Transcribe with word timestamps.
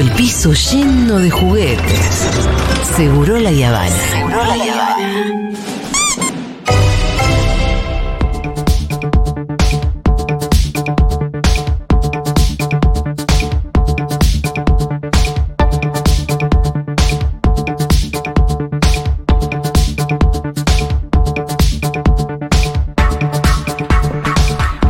el 0.00 0.10
piso 0.12 0.52
lleno 0.52 1.18
de 1.18 1.30
juguetes. 1.30 2.28
Seguro 2.96 3.38
la 3.38 3.52
Yavana. 3.52 3.90
Seguro 4.12 4.44
la 4.44 4.56
Yavana. 4.56 5.50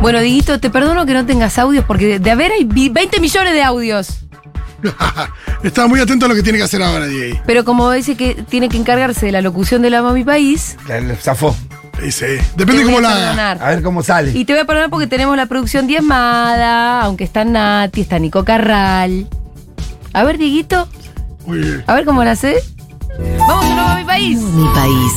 Bueno, 0.01 0.19
Diguito, 0.19 0.59
te 0.59 0.69
perdono 0.69 1.05
que 1.05 1.13
no 1.13 1.25
tengas 1.25 1.59
audios 1.59 1.85
porque 1.85 2.17
de 2.19 2.31
haber 2.31 2.51
hay 2.51 2.63
vi- 2.63 2.89
20 2.89 3.19
millones 3.19 3.53
de 3.53 3.61
audios. 3.63 4.20
Estaba 5.63 5.87
muy 5.87 5.99
atento 5.99 6.25
a 6.25 6.29
lo 6.29 6.35
que 6.35 6.43
tiene 6.43 6.57
que 6.57 6.63
hacer 6.63 6.81
ahora, 6.81 7.05
Diego. 7.07 7.39
Pero 7.45 7.63
como 7.65 7.91
dice 7.91 8.15
que 8.15 8.33
tiene 8.49 8.67
que 8.69 8.77
encargarse 8.77 9.25
de 9.27 9.31
la 9.31 9.41
locución 9.41 9.81
de 9.81 9.89
la 9.89 10.01
Mami 10.01 10.23
País, 10.23 10.77
La- 10.87 10.99
la 11.01 11.15
Zafó. 11.15 11.55
Dice, 12.01 12.41
depende 12.55 12.83
cómo 12.83 12.99
la 12.99 13.31
haga. 13.31 13.51
A 13.51 13.69
ver 13.69 13.83
cómo 13.83 14.01
sale. 14.01 14.31
Y 14.31 14.45
te 14.45 14.53
voy 14.53 14.61
a 14.61 14.65
perdonar 14.65 14.89
porque 14.89 15.05
tenemos 15.07 15.37
la 15.37 15.45
producción 15.45 15.85
diezmada, 15.87 17.01
aunque 17.01 17.23
está 17.25 17.43
Nati, 17.45 18.01
está 18.01 18.17
Nico 18.17 18.43
Carral. 18.43 19.27
A 20.13 20.23
ver, 20.23 20.37
Dieguito, 20.39 20.87
Muy 21.45 21.59
bien. 21.59 21.83
a 21.85 21.93
ver 21.93 22.05
cómo 22.05 22.23
la 22.23 22.31
hace. 22.31 22.55
Vamos 23.51 23.65
a 23.65 23.75
Mami 23.75 24.05
País. 24.05 24.39
Mi 24.39 24.67
país. 24.69 25.13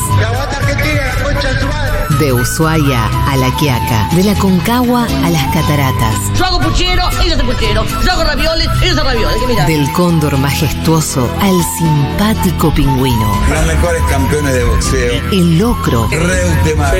De 2.19 2.33
Ushuaia 2.33 3.07
a 3.29 3.37
La 3.37 3.51
Quiaca. 3.57 4.09
De 4.13 4.25
la 4.25 4.35
Concagua 4.35 5.05
a 5.05 5.31
las 5.31 5.43
Cataratas. 5.53 6.15
Yo 6.37 6.45
hago 6.45 6.61
puchero, 6.61 7.03
ella 7.23 7.35
hace 7.35 7.45
puchero. 7.45 7.85
Yo 8.05 8.13
hago 8.13 8.25
ravioles, 8.25 8.69
ella 8.83 8.93
hace 8.93 9.03
ravioles. 9.03 9.37
Mira. 9.47 9.67
Del 9.67 9.91
cóndor 9.93 10.37
majestuoso 10.39 11.29
al 11.41 11.57
simpático 11.79 12.73
pingüino. 12.75 13.39
Los 13.49 13.67
mejores 13.67 14.03
campeones 14.11 14.55
de 14.55 14.65
boxeo. 14.65 15.13
El 15.33 15.59
locro. 15.59 16.09
Reutemann, 16.11 16.93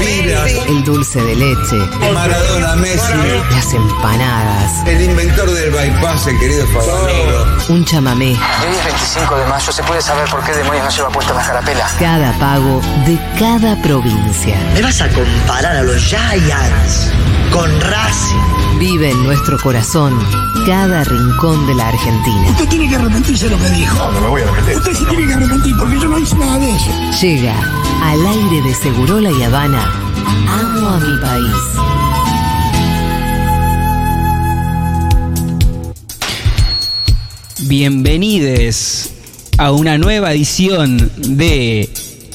Vilas, 0.00 0.52
El 0.68 0.84
dulce 0.84 1.20
de 1.20 1.34
leche. 1.36 1.76
Maradona, 2.14 2.76
Messi. 2.76 3.12
Las 3.50 3.72
empanadas. 3.74 4.86
El 4.86 5.02
inventor 5.02 5.50
del 5.50 5.70
bypass, 5.70 6.26
el 6.28 6.38
querido 6.38 6.66
Favaloro. 6.68 7.46
Un 7.68 7.84
chamamé. 7.84 8.30
Hoy 8.30 8.76
es 8.76 8.84
25 8.84 9.36
de 9.36 9.46
mayo, 9.46 9.72
¿se 9.72 9.82
puede 9.82 10.00
saber 10.00 10.28
por 10.30 10.42
qué 10.44 10.52
demonios 10.52 10.79
no 10.82 10.90
lleva 10.90 11.10
puesta 11.10 11.34
la 11.34 11.42
carapela? 11.42 11.86
Cada 11.98 12.32
pago 12.38 12.80
de 13.06 13.18
cada 13.38 13.80
provincia. 13.82 14.56
Me 14.74 14.82
vas 14.82 15.00
a 15.00 15.08
comparar 15.08 15.76
a 15.76 15.82
los 15.82 16.02
Giants 16.02 17.10
con 17.52 17.68
Racing. 17.80 18.78
Vive 18.78 19.10
en 19.10 19.22
nuestro 19.24 19.58
corazón 19.58 20.18
cada 20.66 21.04
rincón 21.04 21.66
de 21.66 21.74
la 21.74 21.88
Argentina. 21.88 22.50
Usted 22.50 22.68
tiene 22.68 22.88
que 22.88 22.96
arrepentirse 22.96 23.48
de 23.48 23.56
lo 23.56 23.62
que 23.62 23.70
dijo. 23.70 23.94
No, 23.98 24.12
no 24.12 24.20
me 24.20 24.28
voy 24.28 24.42
a 24.42 24.44
arrepentir. 24.44 24.76
Usted 24.76 24.92
se 24.94 25.04
tiene 25.06 25.26
que 25.26 25.34
arrepentir 25.34 25.76
porque 25.78 26.00
yo 26.00 26.08
no 26.08 26.18
hice 26.18 26.36
nada 26.36 26.58
de 26.58 26.70
eso. 26.70 26.90
Llega 27.20 27.54
al 28.02 28.26
aire 28.26 28.62
de 28.62 28.74
Segurola 28.74 29.30
y 29.30 29.42
Habana. 29.42 29.92
Amo 30.48 30.88
a 30.88 30.98
mi 30.98 31.18
país. 31.18 31.90
Bienvenides 37.68 39.19
a 39.60 39.72
una 39.72 39.98
nueva 39.98 40.32
edición 40.32 41.10
de 41.18 41.86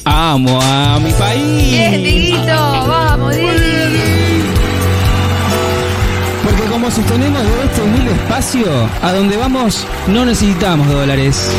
Amo 0.04 0.60
a 0.62 1.00
mi 1.00 1.10
país. 1.10 1.70
Bien, 1.72 2.00
Dieguito, 2.04 2.38
vamos, 2.46 3.34
Dieguito. 3.34 3.66
Porque 6.44 6.62
como 6.70 6.88
sostenemos 6.88 7.42
de 7.42 7.64
este 7.64 7.82
humilde 7.82 8.12
espacio, 8.12 8.66
a 9.02 9.12
donde 9.12 9.36
vamos 9.36 9.84
no 10.06 10.24
necesitamos 10.24 10.86
dólares. 10.86 11.50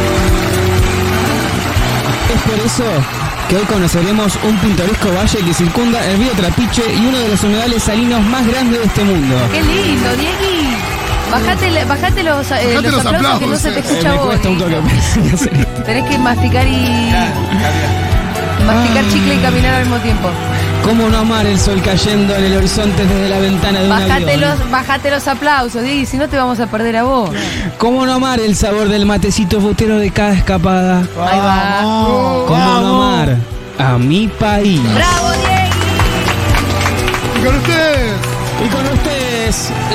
Es 2.34 2.42
por 2.44 2.66
eso 2.66 2.86
que 3.50 3.58
hoy 3.58 3.66
conoceremos 3.66 4.40
un 4.48 4.58
pintoresco 4.60 5.10
valle 5.14 5.40
que 5.40 5.54
circunda 5.54 6.06
el 6.10 6.18
río 6.18 6.32
Trapiche 6.32 6.84
y 6.94 7.06
uno 7.08 7.18
de 7.18 7.28
los 7.28 7.44
humedales 7.44 7.84
salinos 7.84 8.22
más 8.22 8.48
grandes 8.48 8.80
de 8.80 8.86
este 8.86 9.04
mundo. 9.04 9.36
Qué 9.52 9.62
lindo, 9.62 10.16
Diegui. 10.16 10.77
Bajate, 11.32 11.72
le- 11.72 11.86
bajate 11.86 12.24
los, 12.24 12.52
eh, 12.52 12.72
Bajate 12.76 12.92
los 12.92 13.06
aplausos 13.06 13.40
que 13.40 13.48
no 13.48 13.58
se 13.58 13.72
te 13.72 13.80
eh. 13.80 13.84
escucha 13.86 14.12
me 14.12 14.18
vos. 14.18 14.36
un. 14.46 14.58
Tenés 15.86 16.10
que 16.10 16.18
masticar 16.18 16.68
y. 16.68 17.12
Masticar 18.66 19.04
chicle 19.12 19.36
y 19.36 19.38
caminar 19.40 19.74
al 19.76 19.82
mismo 19.82 19.98
tiempo. 19.98 20.30
¿Cómo 20.84 21.10
no 21.10 21.18
amar 21.20 21.46
el 21.46 21.60
sol 21.60 21.82
cayendo 21.84 22.34
en 22.36 22.46
el 22.46 22.56
horizonte 22.58 23.06
desde 23.06 23.28
la 23.30 23.40
ventana 23.40 23.80
de 23.80 23.86
un 23.86 23.90
Bajate 23.90 24.34
avión? 24.34 24.42
los, 24.42 24.72
bajate 24.72 25.10
los 25.12 25.28
aplausos, 25.28 25.84
Diegui, 25.84 26.06
si 26.06 26.18
no 26.18 26.30
te 26.30 26.38
vamos 26.38 26.60
a 26.62 26.68
perder 26.68 26.96
a 26.98 27.04
vos. 27.04 27.30
¿Cómo 27.78 28.06
no 28.06 28.14
amar 28.14 28.40
el 28.40 28.56
sabor 28.56 28.88
del 28.88 29.06
matecito 29.06 29.60
botero 29.60 29.98
de 29.98 30.12
cada 30.12 30.32
escapada? 30.34 31.00
Ahí 31.00 31.40
va. 31.40 31.82
¿Cómo 32.48 32.80
no 32.82 33.04
amar 33.04 33.36
a 33.78 33.98
mi 33.98 34.28
país? 34.30 34.82
¡Bravo, 34.94 35.32
Diegui! 35.32 35.68
Y 37.36 37.44
con 37.46 37.56
ustedes, 37.58 38.14
Y 38.66 38.70
con 38.70 38.86
ustedes, 38.94 39.17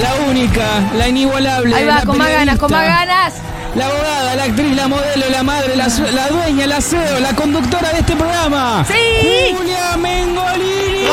la 0.01 0.15
única, 0.31 0.65
la 0.97 1.09
inigualable. 1.09 1.75
Ahí 1.77 1.85
va, 1.85 1.97
la 1.97 2.05
con 2.05 2.17
más 2.17 2.31
ganas, 2.31 2.59
con 2.59 2.71
más 2.71 2.87
ganas. 2.87 3.35
La 3.75 3.87
abogada, 3.87 4.35
la 4.37 4.45
actriz, 4.45 4.75
la 4.77 4.89
modelo, 4.89 5.25
la 5.31 5.43
madre, 5.43 5.77
la, 5.77 5.89
dueña, 6.29 6.67
la 6.67 6.81
CEO, 6.81 7.21
la 7.21 7.35
conductora 7.35 7.91
de 7.93 7.99
este 8.01 8.17
programa. 8.17 8.85
¡Sí! 8.89 9.55
Julia 9.57 9.97
Mengolini. 9.99 11.07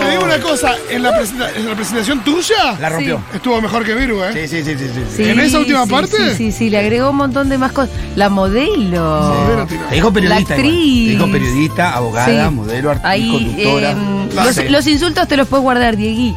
te 0.00 0.10
digo 0.10 0.24
una 0.24 0.38
cosa, 0.40 0.74
en 0.90 1.02
la, 1.02 1.10
presenta- 1.16 1.50
en 1.56 1.68
la 1.68 1.74
presentación 1.74 2.20
tuya 2.20 2.76
La 2.80 2.88
rompió. 2.90 3.20
estuvo 3.34 3.60
mejor 3.60 3.84
que 3.84 3.94
Viru, 3.94 4.22
¿eh? 4.24 4.32
Sí, 4.32 4.48
sí, 4.48 4.62
sí, 4.64 4.78
sí. 4.78 4.90
sí. 4.94 5.02
Sí, 5.16 5.22
¿En 5.30 5.40
esa 5.40 5.58
última 5.58 5.84
sí, 5.84 5.90
parte? 5.90 6.16
Sí, 6.30 6.36
sí, 6.36 6.52
sí, 6.52 6.70
le 6.70 6.78
agregó 6.78 7.10
un 7.10 7.16
montón 7.16 7.48
de 7.48 7.58
más 7.58 7.72
cosas. 7.72 7.94
La 8.14 8.28
modelo. 8.28 9.66
Te 9.88 9.94
dijo 9.94 10.12
periodista. 10.12 10.50
La 10.50 10.54
actriz. 10.56 11.06
Te 11.06 11.10
dijo 11.12 11.32
periodista, 11.32 11.94
abogada, 11.94 12.48
Sí. 12.48 12.54
modelo, 12.54 12.90
actriz, 12.90 13.10
Ahí, 13.10 13.30
conductora. 13.30 13.92
La 13.92 13.94
los, 14.70 14.86
insultos 14.86 15.28
te 15.28 15.36
los 15.36 15.48
puedes 15.48 15.62
guardar, 15.62 15.96
Diegui. 15.96 16.34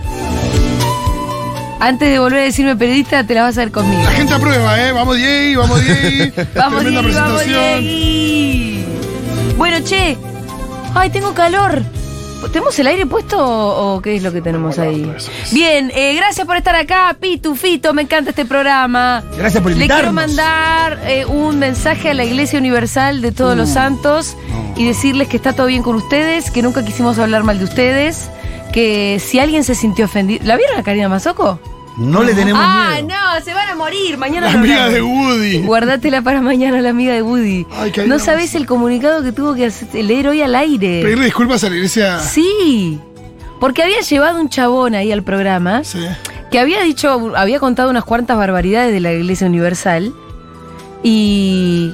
Antes 1.79 2.09
de 2.09 2.19
volver 2.19 2.41
a 2.41 2.43
decirme 2.43 2.75
periodista, 2.75 3.23
te 3.23 3.35
la 3.35 3.43
vas 3.43 3.57
a 3.57 3.61
ver 3.61 3.71
conmigo. 3.71 4.03
La 4.03 4.11
gente 4.11 4.33
aprueba, 4.33 4.81
¿eh? 4.81 4.91
Vamos, 4.91 5.15
Diego, 5.15 5.61
vamos, 5.61 5.81
Diego. 5.81 6.33
Vamos, 6.55 6.85
Diegui, 6.85 7.13
vamos. 7.13 7.45
Diegui. 7.45 8.85
Bueno, 9.57 9.77
che. 9.85 10.17
Ay, 10.93 11.09
tengo 11.09 11.33
calor. 11.33 11.83
¿Tenemos 12.47 12.79
el 12.79 12.87
aire 12.87 13.05
puesto 13.05 13.37
o, 13.37 13.95
o 13.95 14.01
qué 14.01 14.15
es 14.15 14.23
lo 14.23 14.31
que 14.31 14.41
tenemos 14.41 14.79
ahí? 14.79 15.11
Bien, 15.51 15.91
eh, 15.93 16.15
gracias 16.15 16.47
por 16.47 16.55
estar 16.57 16.75
acá, 16.75 17.15
Pitu, 17.19 17.55
Fito, 17.55 17.93
me 17.93 18.01
encanta 18.03 18.31
este 18.31 18.45
programa. 18.45 19.23
Gracias 19.37 19.61
por 19.61 19.71
Le 19.71 19.85
quiero 19.85 20.09
invitarnos. 20.09 20.13
mandar 20.13 20.99
eh, 21.05 21.25
un 21.25 21.59
mensaje 21.59 22.09
a 22.09 22.13
la 22.13 22.23
Iglesia 22.23 22.57
Universal 22.57 23.21
de 23.21 23.31
Todos 23.31 23.55
los 23.57 23.69
Santos 23.69 24.35
y 24.75 24.85
decirles 24.85 25.27
que 25.27 25.37
está 25.37 25.53
todo 25.53 25.67
bien 25.67 25.83
con 25.83 25.95
ustedes, 25.95 26.49
que 26.49 26.61
nunca 26.61 26.83
quisimos 26.83 27.19
hablar 27.19 27.43
mal 27.43 27.59
de 27.59 27.65
ustedes, 27.65 28.29
que 28.73 29.21
si 29.23 29.39
alguien 29.39 29.63
se 29.63 29.75
sintió 29.75 30.05
ofendido... 30.05 30.43
¿La 30.45 30.55
vieron 30.57 30.79
a 30.79 30.83
Karina 30.83 31.09
Mazoco? 31.09 31.59
No 31.99 32.23
le 32.23 32.33
tenemos 32.33 32.61
ah, 32.65 32.95
miedo. 33.01 33.09
no, 33.09 33.43
se 33.43 33.53
van 33.53 33.67
a 33.69 33.75
morir. 33.75 34.17
Mañana 34.17 34.47
La 34.51 34.53
amiga 34.59 34.85
hablamos. 34.85 34.93
de 34.93 35.01
Woody. 35.01 35.57
Guardátela 35.65 36.21
para 36.21 36.41
mañana, 36.41 36.81
la 36.81 36.89
amiga 36.91 37.13
de 37.13 37.21
Woody. 37.21 37.65
Ay, 37.77 37.91
no 38.07 38.17
sabés 38.19 38.55
el 38.55 38.65
comunicado 38.65 39.21
que 39.21 39.31
tuvo 39.31 39.53
que 39.53 39.65
hacer- 39.67 40.03
leer 40.05 40.27
hoy 40.29 40.41
al 40.41 40.55
aire. 40.55 41.01
Pedirle 41.03 41.25
disculpas 41.25 41.63
a 41.63 41.69
la 41.69 41.75
iglesia. 41.75 42.19
Sí, 42.19 42.99
porque 43.59 43.83
había 43.83 43.99
llevado 44.01 44.39
un 44.39 44.49
chabón 44.49 44.95
ahí 44.95 45.11
al 45.11 45.23
programa 45.23 45.83
Sí. 45.83 45.99
que 46.51 46.59
había 46.59 46.81
dicho, 46.83 47.33
había 47.35 47.59
contado 47.59 47.89
unas 47.89 48.05
cuantas 48.05 48.37
barbaridades 48.37 48.93
de 48.93 48.99
la 49.01 49.11
Iglesia 49.11 49.45
Universal 49.47 50.13
y 51.03 51.93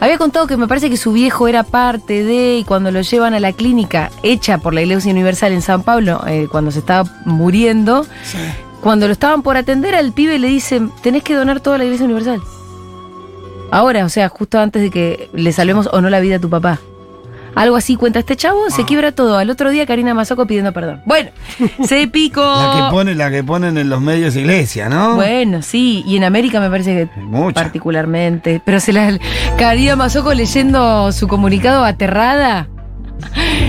había 0.00 0.18
contado 0.18 0.46
que 0.46 0.56
me 0.56 0.68
parece 0.68 0.90
que 0.90 0.96
su 0.96 1.12
viejo 1.12 1.48
era 1.48 1.62
parte 1.62 2.22
de 2.24 2.58
y 2.58 2.64
cuando 2.64 2.90
lo 2.90 3.00
llevan 3.00 3.34
a 3.34 3.40
la 3.40 3.52
clínica 3.52 4.10
hecha 4.22 4.58
por 4.58 4.74
la 4.74 4.82
Iglesia 4.82 5.10
Universal 5.10 5.52
en 5.52 5.62
San 5.62 5.82
Pablo, 5.82 6.22
eh, 6.26 6.48
cuando 6.50 6.70
se 6.70 6.80
estaba 6.80 7.08
muriendo, 7.24 8.04
Sí. 8.24 8.38
Cuando 8.86 9.08
lo 9.08 9.12
estaban 9.12 9.42
por 9.42 9.56
atender 9.56 9.96
al 9.96 10.12
pibe 10.12 10.38
le 10.38 10.46
dicen, 10.46 10.92
tenés 11.02 11.24
que 11.24 11.34
donar 11.34 11.58
toda 11.58 11.76
la 11.76 11.82
Iglesia 11.82 12.04
Universal. 12.04 12.40
Ahora, 13.72 14.04
o 14.04 14.08
sea, 14.08 14.28
justo 14.28 14.60
antes 14.60 14.80
de 14.80 14.90
que 14.90 15.28
le 15.32 15.50
salvemos 15.50 15.88
o 15.92 16.00
no 16.00 16.08
la 16.08 16.20
vida 16.20 16.36
a 16.36 16.38
tu 16.38 16.48
papá. 16.48 16.78
Algo 17.56 17.74
así 17.74 17.96
cuenta 17.96 18.20
este 18.20 18.36
chavo, 18.36 18.70
se 18.70 18.84
quiebra 18.84 19.10
todo. 19.10 19.38
Al 19.38 19.50
otro 19.50 19.70
día 19.70 19.86
Karina 19.86 20.14
Mazoco 20.14 20.46
pidiendo 20.46 20.72
perdón. 20.72 21.02
Bueno, 21.04 21.30
se 21.84 22.06
picó. 22.06 22.42
La 22.42 22.74
que, 22.76 22.94
pone, 22.94 23.14
la 23.16 23.28
que 23.28 23.42
ponen 23.42 23.76
en 23.76 23.88
los 23.88 24.00
medios 24.00 24.36
iglesia, 24.36 24.88
¿no? 24.88 25.16
Bueno, 25.16 25.62
sí, 25.62 26.04
y 26.06 26.16
en 26.16 26.22
América 26.22 26.60
me 26.60 26.70
parece 26.70 26.94
que 26.94 27.20
Mucha. 27.20 27.60
particularmente. 27.60 28.62
Pero 28.64 28.78
se 28.78 28.92
la. 28.92 29.18
Karina 29.58 29.96
Mazoco 29.96 30.32
leyendo 30.32 31.10
su 31.10 31.26
comunicado 31.26 31.84
aterrada. 31.84 32.68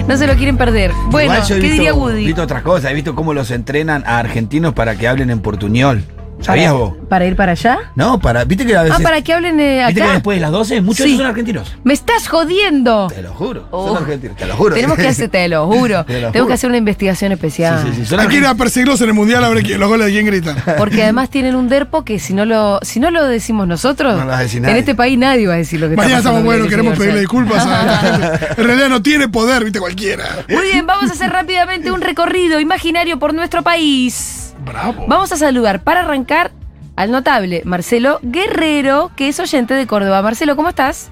No 0.07 0.17
se 0.17 0.27
lo 0.27 0.35
quieren 0.35 0.57
perder. 0.57 0.91
Bueno, 1.09 1.33
Igual 1.33 1.47
yo 1.47 1.55
he 1.55 1.59
¿qué 1.59 1.63
visto, 1.67 1.73
diría 1.81 1.93
Woody? 1.93 2.25
visto 2.25 2.41
otras 2.41 2.63
cosas, 2.63 2.91
he 2.91 2.93
visto 2.93 3.15
cómo 3.15 3.33
los 3.33 3.51
entrenan 3.51 4.03
a 4.05 4.19
argentinos 4.19 4.73
para 4.73 4.95
que 4.95 5.07
hablen 5.07 5.29
en 5.29 5.39
portuñol. 5.39 6.03
¿Sabías 6.41 6.71
para, 6.71 6.83
vos? 6.83 6.93
¿Para 7.09 7.25
ir 7.25 7.35
para 7.35 7.51
allá? 7.53 7.77
No, 7.95 8.19
para. 8.19 8.45
¿Viste 8.45 8.65
que 8.65 8.75
a 8.75 8.83
veces. 8.83 8.97
Ah, 8.99 9.03
para 9.03 9.21
que 9.21 9.33
hablen 9.33 9.59
eh, 9.59 9.83
¿Viste 9.87 10.01
que 10.01 10.03
acá. 10.03 10.13
después 10.13 10.37
de 10.37 10.41
las 10.41 10.51
12 10.51 10.81
muchos 10.81 11.05
Sí. 11.05 11.17
son 11.17 11.25
argentinos? 11.25 11.75
¡Me 11.83 11.93
estás 11.93 12.27
jodiendo! 12.27 13.07
Te 13.13 13.21
lo 13.23 13.33
juro. 13.33 13.67
Oh. 13.71 13.87
Son 13.89 13.97
argentinos, 14.03 14.37
te 14.37 14.45
lo 14.45 14.55
juro. 14.55 14.75
Tenemos 14.75 14.97
que 14.97 15.07
hacer, 15.07 15.29
te 15.29 15.47
lo 15.47 15.65
juro. 15.67 15.77
Te 16.05 16.13
lo 16.13 16.31
Tenemos 16.31 16.33
juro. 16.33 16.47
que 16.47 16.53
hacer 16.53 16.69
una 16.69 16.77
investigación 16.77 17.31
especial. 17.31 17.81
Sí, 17.81 17.89
sí, 17.95 17.95
sí, 17.95 18.01
Hay 18.01 18.07
que 18.07 18.13
ir 18.13 18.19
argentinos. 18.19 18.51
a 18.51 18.55
perseguirlos 18.55 19.01
en 19.01 19.07
el 19.09 19.13
mundial 19.15 19.43
a 19.43 19.49
ver 19.49 19.63
quién- 19.63 19.79
los 19.79 19.89
goles 19.89 20.05
de 20.07 20.11
quién 20.13 20.25
gritan. 20.27 20.57
Porque 20.77 21.03
además 21.03 21.29
tienen 21.29 21.55
un 21.55 21.69
derpo 21.69 22.03
que 22.05 22.19
si 22.19 22.33
no 22.33 22.45
lo, 22.45 22.79
si 22.83 22.99
no 22.99 23.09
lo 23.11 23.25
decimos 23.25 23.67
nosotros, 23.67 24.15
No 24.17 24.23
lo 24.25 24.29
va 24.29 24.37
a 24.37 24.41
decir 24.43 24.63
en 24.63 24.75
este 24.75 24.93
país 24.95 25.17
nadie 25.17 25.47
va 25.47 25.55
a 25.55 25.57
decir 25.57 25.79
lo 25.79 25.89
que 25.89 25.95
Mañana 25.95 26.17
está 26.17 26.29
estamos 26.29 26.43
buenos, 26.45 26.67
queremos 26.67 26.97
pedirle 26.97 27.19
disculpas 27.21 27.65
a 27.65 27.97
gente. 27.97 28.61
En 28.61 28.67
realidad 28.67 28.89
no 28.89 29.01
tiene 29.01 29.27
poder, 29.27 29.63
viste, 29.63 29.79
cualquiera. 29.79 30.25
Muy 30.49 30.65
bien, 30.65 30.85
vamos 30.85 31.09
a 31.09 31.13
hacer 31.13 31.31
rápidamente 31.31 31.91
un 31.91 32.01
recorrido 32.01 32.59
imaginario 32.59 33.17
por 33.17 33.33
nuestro 33.33 33.63
país. 33.63 34.46
Bravo. 34.67 35.05
Vamos 35.07 35.31
a 35.31 35.37
saludar 35.37 35.81
para 35.83 36.01
arrancar 36.01 36.51
al 36.95 37.11
notable 37.11 37.61
Marcelo 37.65 38.19
Guerrero, 38.23 39.11
que 39.15 39.27
es 39.29 39.39
oyente 39.39 39.73
de 39.73 39.87
Córdoba. 39.87 40.21
Marcelo, 40.21 40.55
¿cómo 40.55 40.69
estás? 40.69 41.09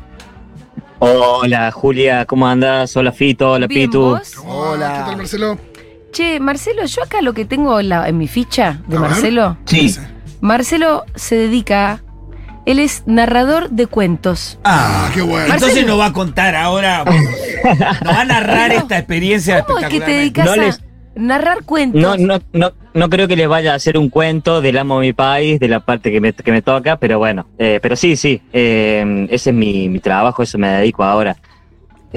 Hola 1.00 1.72
Julia, 1.72 2.26
¿cómo 2.26 2.48
andas? 2.48 2.96
Hola 2.96 3.12
Fito, 3.12 3.52
hola 3.52 3.68
Bien, 3.68 3.88
Pitu. 3.90 4.02
¿vos? 4.02 4.34
Hola. 4.46 4.94
¿Qué 5.00 5.04
tal, 5.10 5.18
Marcelo? 5.18 5.58
Che, 6.12 6.40
Marcelo, 6.40 6.86
yo 6.86 7.04
acá 7.04 7.22
lo 7.22 7.34
que 7.34 7.44
tengo 7.46 7.80
en, 7.80 7.90
la- 7.90 8.08
en 8.08 8.18
mi 8.18 8.28
ficha 8.28 8.82
de 8.88 8.98
A. 8.98 9.00
Marcelo, 9.02 9.58
Sí. 9.66 9.96
Marcelo 10.40 11.04
se 11.16 11.36
dedica, 11.36 12.02
él 12.66 12.80
es 12.80 13.04
narrador 13.06 13.70
de 13.70 13.88
cuentos. 13.88 14.58
Ah, 14.64 15.10
qué 15.14 15.22
bueno. 15.22 15.48
Marcelo. 15.50 15.54
Entonces 15.56 15.86
nos 15.88 16.00
va 16.00 16.06
a 16.08 16.14
contar 16.14 16.56
ahora. 16.56 17.04
Nos 18.04 18.14
va 18.16 18.22
a 18.22 18.26
narrar 18.26 18.72
esta 18.74 18.98
experiencia 19.00 19.64
¿Cómo 19.64 19.80
es 19.80 19.88
que 19.88 20.00
te 20.00 20.12
dedicas 20.12 20.46
No 20.46 20.52
a 20.52 20.56
les- 20.58 20.80
narrar 21.16 21.64
cuentos? 21.64 22.02
No, 22.02 22.16
no, 22.18 22.40
no, 22.54 22.72
no 22.94 23.10
creo 23.10 23.28
que 23.28 23.36
les 23.36 23.48
vaya 23.48 23.74
a 23.74 23.76
hacer 23.76 23.98
un 23.98 24.10
cuento 24.10 24.62
del 24.62 24.78
amo 24.78 25.00
de 25.00 25.08
mi 25.08 25.14
país, 25.14 25.60
de 25.60 25.68
la 25.68 25.80
parte 25.80 26.12
que 26.12 26.22
me, 26.22 26.34
que 26.34 26.52
me 26.52 26.62
toca, 26.62 26.98
pero 26.98 27.18
bueno, 27.20 27.48
eh, 27.58 27.80
pero 27.82 27.96
sí, 27.96 28.16
sí, 28.16 28.42
eh, 28.54 29.28
ese 29.30 29.50
es 29.52 29.56
mi, 29.56 29.90
mi 29.90 30.00
trabajo, 30.00 30.44
eso 30.44 30.58
me 30.58 30.68
dedico 30.70 31.04
ahora. 31.04 31.36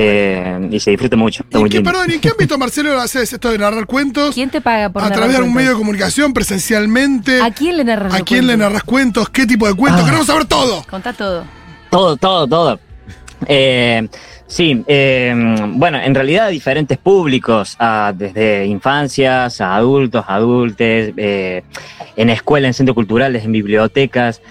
Eh, 0.00 0.69
y 0.71 0.79
se 0.79 0.93
disfruta 0.93 1.17
mucho, 1.17 1.45
¿Y 1.50 1.59
muy 1.59 1.69
qué, 1.69 1.81
perdón, 1.81 2.06
¿y 2.09 2.15
en 2.15 2.21
qué 2.21 2.29
ámbito, 2.29 2.56
Marcelo, 2.56 3.00
haces 3.00 3.33
esto 3.33 3.50
de 3.50 3.59
narrar 3.59 3.85
cuentos? 3.87 4.33
¿Quién 4.33 4.49
te 4.49 4.61
paga 4.61 4.91
por 4.91 5.03
¿A 5.03 5.06
narrar 5.06 5.17
través 5.19 5.33
de 5.33 5.37
algún 5.39 5.53
cuentos? 5.55 5.65
medio 5.65 5.71
de 5.77 5.79
comunicación, 5.83 6.33
presencialmente? 6.33 7.43
¿A 7.43 7.50
quién 7.50 7.77
le 7.77 7.83
narras 7.85 8.15
¿A 8.15 8.19
los 8.19 8.25
quién 8.29 8.47
le 8.47 8.53
cuentos? 8.53 8.69
narras 8.69 8.83
cuentos? 8.85 9.29
¿Qué 9.31 9.45
tipo 9.47 9.67
de 9.67 9.75
cuentos? 9.75 10.03
Ah. 10.03 10.05
Queremos 10.05 10.27
saber 10.29 10.45
todo. 10.45 10.85
Contá 10.89 11.12
todo. 11.12 11.45
Todo, 11.91 12.17
todo, 12.17 12.47
todo. 12.47 12.81
Eh, 13.47 14.09
sí, 14.49 14.83
eh, 14.89 15.33
bueno, 15.69 15.99
en 15.99 16.15
realidad 16.15 16.50
diferentes 16.50 16.99
públicos, 16.99 17.79
desde 18.15 18.67
infancias 18.67 19.61
a 19.61 19.77
adultos, 19.77 20.25
adultes, 20.27 21.15
eh, 21.17 21.62
en 22.17 22.31
escuelas, 22.31 22.71
en 22.71 22.75
centros 22.75 22.97
culturales, 22.97 23.45
en 23.45 23.53
bibliotecas, 23.53 24.43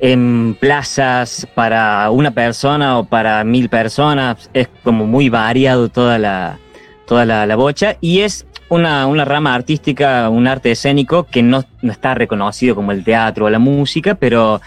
en 0.00 0.56
plazas 0.58 1.46
para 1.54 2.10
una 2.10 2.32
persona 2.32 2.98
o 2.98 3.04
para 3.04 3.44
mil 3.44 3.68
personas. 3.68 4.50
Es 4.52 4.68
como 4.82 5.06
muy 5.06 5.28
variado 5.28 5.88
toda 5.88 6.18
la, 6.18 6.58
toda 7.06 7.24
la, 7.24 7.46
la 7.46 7.56
bocha 7.56 7.96
y 8.00 8.20
es 8.20 8.46
una, 8.68 9.06
una 9.06 9.24
rama 9.24 9.54
artística, 9.54 10.28
un 10.28 10.46
arte 10.46 10.72
escénico 10.72 11.24
que 11.24 11.42
no, 11.42 11.64
no 11.82 11.92
está 11.92 12.14
reconocido 12.14 12.74
como 12.74 12.92
el 12.92 13.04
teatro 13.04 13.46
o 13.46 13.50
la 13.50 13.58
música, 13.58 14.14
pero 14.14 14.60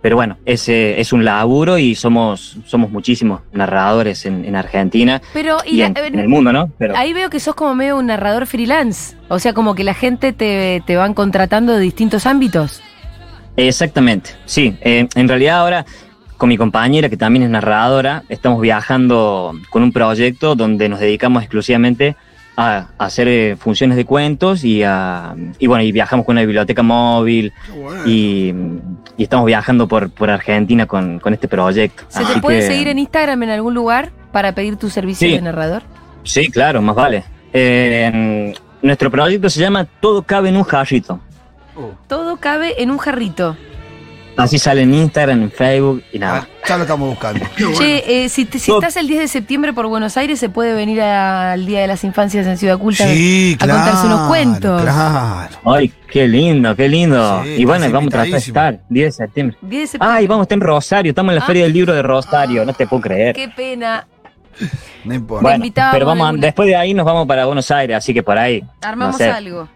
pero 0.00 0.16
bueno, 0.16 0.36
es, 0.44 0.68
eh, 0.68 1.00
es 1.00 1.12
un 1.12 1.24
laburo 1.24 1.76
y 1.78 1.94
somos, 1.94 2.56
somos 2.66 2.90
muchísimos 2.90 3.40
narradores 3.52 4.24
en, 4.26 4.44
en 4.44 4.54
Argentina 4.56 5.20
Pero, 5.32 5.58
y 5.66 5.74
y, 5.74 5.76
la- 5.78 5.86
en, 5.86 5.96
eh, 5.96 6.06
en 6.06 6.18
el 6.20 6.28
mundo, 6.28 6.52
¿no? 6.52 6.70
Pero 6.78 6.96
ahí 6.96 7.12
veo 7.12 7.30
que 7.30 7.40
sos 7.40 7.54
como 7.54 7.74
medio 7.74 7.96
un 7.96 8.06
narrador 8.06 8.46
freelance. 8.46 9.16
O 9.28 9.38
sea, 9.38 9.52
como 9.52 9.74
que 9.74 9.84
la 9.84 9.94
gente 9.94 10.32
te, 10.32 10.82
te 10.86 10.96
van 10.96 11.14
contratando 11.14 11.72
de 11.74 11.80
distintos 11.80 12.26
ámbitos. 12.26 12.80
exactamente, 13.56 14.30
sí. 14.46 14.76
eh, 14.80 15.08
en 15.14 15.28
realidad 15.28 15.58
ahora 15.60 15.84
con 16.36 16.48
mi 16.48 16.56
compañera, 16.56 17.08
que 17.08 17.16
también 17.16 17.42
es 17.42 17.50
narradora, 17.50 18.22
estamos 18.28 18.60
viajando 18.60 19.52
con 19.70 19.82
un 19.82 19.90
proyecto 19.92 20.54
donde 20.54 20.88
nos 20.88 21.00
dedicamos 21.00 21.42
exclusivamente 21.42 22.10
a, 22.10 22.16
a 22.60 22.88
hacer 22.98 23.28
eh, 23.28 23.56
funciones 23.56 23.96
de 23.96 24.04
cuentos 24.04 24.64
y, 24.64 24.82
a, 24.82 25.32
y 25.60 25.68
bueno, 25.68 25.84
y 25.84 25.92
viajamos 25.92 26.26
con 26.26 26.34
una 26.34 26.40
biblioteca 26.42 26.82
móvil 26.82 27.52
bueno. 27.80 28.02
y, 28.04 28.52
y 29.16 29.22
estamos 29.22 29.46
viajando 29.46 29.86
por, 29.86 30.10
por 30.10 30.28
Argentina 30.28 30.84
con, 30.86 31.20
con 31.20 31.32
este 31.34 31.46
proyecto. 31.46 32.02
¿Se 32.08 32.24
te 32.24 32.40
puede 32.40 32.58
que- 32.58 32.66
seguir 32.66 32.88
en 32.88 32.98
Instagram 32.98 33.44
en 33.44 33.50
algún 33.50 33.74
lugar 33.74 34.10
para 34.32 34.56
pedir 34.56 34.76
tu 34.76 34.90
servicio 34.90 35.28
Sí. 35.28 35.34
de 35.36 35.40
narrador? 35.40 35.82
Sí, 36.24 36.50
claro, 36.50 36.82
más 36.82 36.96
vale. 36.96 37.22
Eh, 37.52 38.52
nuestro 38.82 39.08
proyecto 39.08 39.48
se 39.48 39.60
llama 39.60 39.86
Todo 40.00 40.22
cabe 40.22 40.48
en 40.48 40.56
un 40.56 40.64
jarrito. 40.64 41.20
Todo 42.08 42.38
cabe 42.38 42.82
en 42.82 42.90
un 42.90 42.98
jarrito. 42.98 43.56
Así 44.38 44.58
sale 44.58 44.82
en 44.82 44.94
Instagram, 44.94 45.42
en 45.42 45.50
Facebook 45.50 46.02
y 46.12 46.18
nada. 46.18 46.46
Ah, 46.46 46.66
ya 46.68 46.76
lo 46.76 46.82
estamos 46.84 47.08
buscando. 47.10 47.44
Bueno. 47.58 47.76
Che, 47.76 48.24
eh, 48.24 48.28
si, 48.28 48.44
te- 48.44 48.58
si 48.58 48.68
Todo- 48.70 48.78
estás 48.80 48.96
el 48.96 49.08
10 49.08 49.20
de 49.20 49.28
septiembre 49.28 49.72
por 49.72 49.86
Buenos 49.88 50.16
Aires, 50.16 50.38
se 50.38 50.48
puede 50.48 50.74
venir 50.74 51.00
al 51.02 51.66
Día 51.66 51.80
de 51.80 51.88
las 51.88 52.04
Infancias 52.04 52.46
en 52.46 52.56
Ciudad 52.56 52.78
Culta 52.78 53.04
Sí, 53.06 53.56
a 53.60 53.64
claro. 53.64 53.80
contarse 53.80 54.06
unos 54.06 54.28
cuentos. 54.28 54.82
Claro. 54.82 55.56
Ay, 55.64 55.92
qué 56.10 56.28
lindo, 56.28 56.74
qué 56.76 56.88
lindo. 56.88 57.42
Sí, 57.42 57.56
y 57.58 57.64
bueno, 57.64 57.90
vamos 57.90 58.08
a 58.08 58.10
tratar 58.10 58.30
de 58.30 58.38
estar, 58.38 58.80
10 58.88 59.06
de 59.06 59.12
septiembre. 59.12 59.56
10 59.62 59.80
de 59.82 59.86
septiembre. 59.88 60.18
Ay, 60.18 60.26
vamos 60.26 60.42
a 60.42 60.44
estar 60.44 60.56
en 60.56 60.60
Rosario, 60.62 61.10
estamos 61.10 61.30
en 61.32 61.36
la 61.36 61.42
Ah. 61.42 61.46
Feria 61.46 61.62
del 61.64 61.72
Libro 61.72 61.92
de 61.92 62.02
Rosario, 62.02 62.64
no 62.64 62.72
te 62.72 62.86
puedo 62.86 63.02
creer. 63.02 63.34
Qué 63.34 63.48
pena. 63.48 64.06
No 65.04 65.14
importa. 65.14 65.42
Bueno, 65.42 65.64
pero 65.92 66.06
vamos 66.06 66.28
a- 66.28 66.32
después 66.32 66.66
de 66.68 66.76
ahí 66.76 66.94
nos 66.94 67.06
vamos 67.06 67.26
para 67.26 67.44
Buenos 67.46 67.70
Aires, 67.70 67.96
así 67.96 68.12
que 68.14 68.22
por 68.22 68.38
ahí 68.38 68.62
Armamos 68.82 69.14
No 69.14 69.18
sé. 69.18 69.30
algo. 69.30 69.68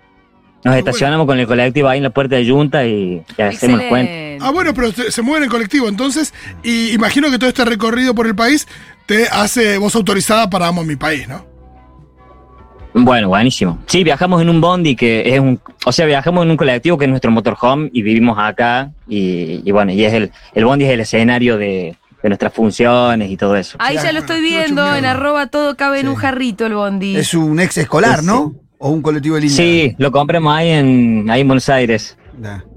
nos 0.64 0.76
estacionamos 0.76 1.26
con 1.26 1.38
el 1.38 1.46
colectivo 1.46 1.88
ahí 1.88 1.98
en 1.98 2.04
la 2.04 2.10
puerta 2.10 2.36
de 2.36 2.48
Junta 2.48 2.84
y, 2.84 3.22
y 3.36 3.42
hacemos 3.42 3.78
los 3.80 3.88
cuentos. 3.88 4.14
Ah, 4.42 4.50
bueno, 4.50 4.74
pero 4.74 4.92
se, 4.92 5.10
se 5.10 5.22
mueven 5.22 5.44
en 5.44 5.50
colectivo, 5.50 5.88
entonces. 5.88 6.34
Y 6.62 6.90
imagino 6.92 7.30
que 7.30 7.38
todo 7.38 7.48
este 7.48 7.64
recorrido 7.64 8.14
por 8.14 8.26
el 8.26 8.34
país 8.34 8.66
te 9.06 9.28
hace 9.28 9.78
voz 9.78 9.94
autorizada 9.94 10.50
para 10.50 10.68
Amo 10.68 10.84
mi 10.84 10.96
país, 10.96 11.28
¿no? 11.28 11.46
Bueno, 12.94 13.28
buenísimo. 13.28 13.78
Sí, 13.86 14.04
viajamos 14.04 14.42
en 14.42 14.50
un 14.50 14.60
bondi 14.60 14.94
que 14.94 15.34
es 15.34 15.40
un, 15.40 15.58
o 15.86 15.92
sea, 15.92 16.04
viajamos 16.04 16.44
en 16.44 16.50
un 16.50 16.56
colectivo 16.58 16.98
que 16.98 17.06
es 17.06 17.10
nuestro 17.10 17.30
motorhome 17.30 17.88
y 17.92 18.02
vivimos 18.02 18.38
acá 18.38 18.90
y, 19.08 19.62
y 19.64 19.70
bueno, 19.70 19.92
y 19.92 20.04
es 20.04 20.12
el, 20.12 20.30
el 20.52 20.64
bondi 20.66 20.84
es 20.84 20.90
el 20.90 21.00
escenario 21.00 21.56
de, 21.56 21.96
de 22.22 22.28
nuestras 22.28 22.52
funciones 22.52 23.30
y 23.30 23.36
todo 23.38 23.56
eso. 23.56 23.78
Ahí 23.80 23.96
ya 23.96 24.12
lo 24.12 24.18
estoy 24.20 24.42
viendo, 24.42 24.94
en 24.94 25.06
arroba 25.06 25.46
todo 25.46 25.74
cabe 25.76 26.00
en 26.00 26.08
un 26.08 26.16
jarrito 26.16 26.66
el 26.66 26.74
bondi. 26.74 27.16
Es 27.16 27.32
un 27.32 27.60
ex 27.60 27.78
escolar, 27.78 28.20
Sí, 28.20 28.26
¿no? 28.26 28.54
O 28.78 28.90
un 28.90 29.00
colectivo 29.00 29.36
de 29.36 29.42
línea. 29.42 29.56
Sí, 29.56 29.94
lo 29.96 30.12
compramos 30.12 30.54
ahí 30.54 30.68
en, 30.70 31.30
ahí 31.30 31.40
en 31.40 31.48
Buenos 31.48 31.68
Aires 31.70 32.18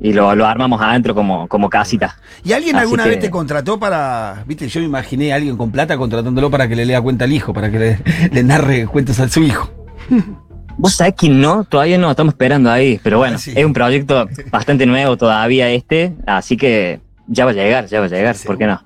Y 0.01 0.13
lo, 0.13 0.35
lo 0.35 0.45
armamos 0.45 0.81
adentro 0.81 1.13
como, 1.15 1.47
como 1.47 1.69
casita. 1.69 2.17
¿Y 2.43 2.53
alguien 2.53 2.75
Así 2.75 2.83
alguna 2.83 3.03
que- 3.03 3.09
vez 3.09 3.19
te 3.19 3.29
contrató 3.29 3.79
para.? 3.79 4.43
Viste, 4.47 4.67
yo 4.67 4.79
me 4.81 4.85
imaginé 4.87 5.31
a 5.33 5.35
alguien 5.35 5.57
con 5.57 5.71
plata 5.71 5.97
contratándolo 5.97 6.49
para 6.51 6.67
que 6.67 6.75
le 6.75 6.85
lea 6.85 7.01
cuenta 7.01 7.25
al 7.25 7.33
hijo, 7.33 7.53
para 7.53 7.71
que 7.71 7.79
le, 7.79 7.99
le 8.31 8.43
narre 8.43 8.85
cuentos 8.85 9.19
a 9.19 9.27
su 9.29 9.41
hijo. 9.43 9.69
Vos 10.77 10.93
sabés 10.95 11.13
que 11.17 11.29
no, 11.29 11.63
todavía 11.63 11.97
no, 11.97 12.11
estamos 12.11 12.33
esperando 12.33 12.69
ahí, 12.69 12.99
pero 13.01 13.17
bueno, 13.19 13.35
Ah, 13.35 13.39
sí. 13.39 13.53
es 13.55 13.63
un 13.65 13.71
proyecto 13.71 14.27
bastante 14.51 14.85
nuevo 14.85 15.15
todavía 15.15 15.69
este, 15.69 16.13
así 16.27 16.57
que 16.57 16.99
ya 17.27 17.45
va 17.45 17.51
a 17.51 17.53
llegar, 17.53 17.85
ya 17.87 18.01
va 18.01 18.07
a 18.07 18.09
llegar, 18.09 18.35
¿por 18.45 18.57
qué 18.57 18.67
no? 18.67 18.81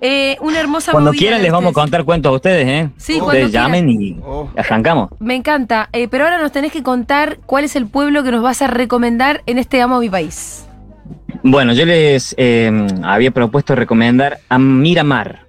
Eh, 0.00 0.36
una 0.40 0.60
hermosa 0.60 0.92
Cuando 0.92 1.10
quieran 1.12 1.42
les 1.42 1.50
vamos 1.50 1.66
a 1.66 1.68
ustedes. 1.70 1.82
contar 1.84 2.04
cuentos 2.04 2.30
a 2.30 2.34
ustedes, 2.34 2.66
¿eh? 2.68 2.90
Sí, 2.96 3.20
ustedes 3.20 3.50
llamen 3.50 3.88
y 3.88 4.18
Oh. 4.22 4.50
arrancamos. 4.56 5.10
Me 5.18 5.34
encanta. 5.34 5.88
Eh, 5.92 6.06
pero 6.08 6.24
ahora 6.24 6.38
nos 6.40 6.52
tenés 6.52 6.72
que 6.72 6.82
contar 6.82 7.38
cuál 7.46 7.64
es 7.64 7.76
el 7.76 7.86
pueblo 7.86 8.22
que 8.22 8.30
nos 8.30 8.42
vas 8.42 8.60
a 8.62 8.66
recomendar 8.66 9.42
en 9.46 9.58
este 9.58 9.80
Amo 9.80 9.98
mi 10.00 10.10
país. 10.10 10.66
Bueno, 11.42 11.72
yo 11.72 11.86
les 11.86 12.34
eh, 12.38 12.70
había 13.02 13.30
propuesto 13.30 13.74
recomendar 13.74 14.38
a 14.48 14.58
Miramar, 14.58 15.46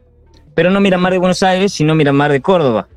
pero 0.53 0.69
no 0.69 0.79
Miramar 0.79 1.11
de 1.13 1.17
Buenos 1.19 1.43
Aires, 1.43 1.73
sino 1.73 1.95
Miramar 1.95 2.31
de 2.31 2.41
Córdoba, 2.41 2.87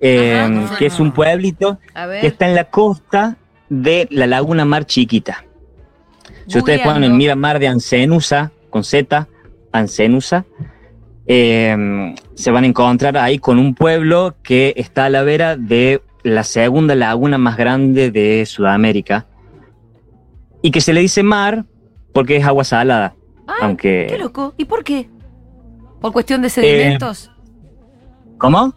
eh, 0.00 0.38
Ajá, 0.66 0.76
que 0.78 0.86
es 0.86 1.00
un 1.00 1.12
pueblito 1.12 1.78
A 1.94 2.06
que 2.20 2.26
está 2.26 2.46
en 2.48 2.54
la 2.54 2.64
costa 2.64 3.36
de 3.68 4.06
la 4.10 4.26
Laguna 4.26 4.64
Mar 4.64 4.84
Chiquita. 4.86 5.44
Si 6.46 6.58
ustedes 6.58 6.78
Googleando. 6.78 6.92
ponen 6.92 7.16
Miramar 7.16 7.58
de 7.58 7.68
Ancenusa, 7.68 8.52
con 8.70 8.84
Z, 8.84 9.26
Ancenusa, 9.78 10.44
eh, 11.26 12.14
se 12.34 12.50
van 12.50 12.64
a 12.64 12.66
encontrar 12.66 13.16
ahí 13.16 13.38
con 13.38 13.58
un 13.58 13.74
pueblo 13.74 14.36
que 14.42 14.74
está 14.76 15.06
a 15.06 15.10
la 15.10 15.22
vera 15.22 15.56
de 15.56 16.02
la 16.22 16.42
segunda 16.44 16.94
laguna 16.94 17.38
más 17.38 17.56
grande 17.56 18.10
de 18.10 18.44
Sudamérica 18.46 19.26
y 20.62 20.70
que 20.70 20.80
se 20.80 20.92
le 20.92 21.00
dice 21.00 21.22
mar 21.22 21.64
porque 22.12 22.36
es 22.36 22.44
agua 22.44 22.64
salada. 22.64 23.14
Ah, 23.46 23.54
aunque- 23.62 24.06
Qué 24.08 24.18
loco. 24.18 24.54
¿Y 24.56 24.64
por 24.64 24.82
qué? 24.84 25.08
¿Por 26.00 26.12
cuestión 26.12 26.42
de 26.42 26.50
sedimentos? 26.50 27.30
¿Cómo? 28.38 28.74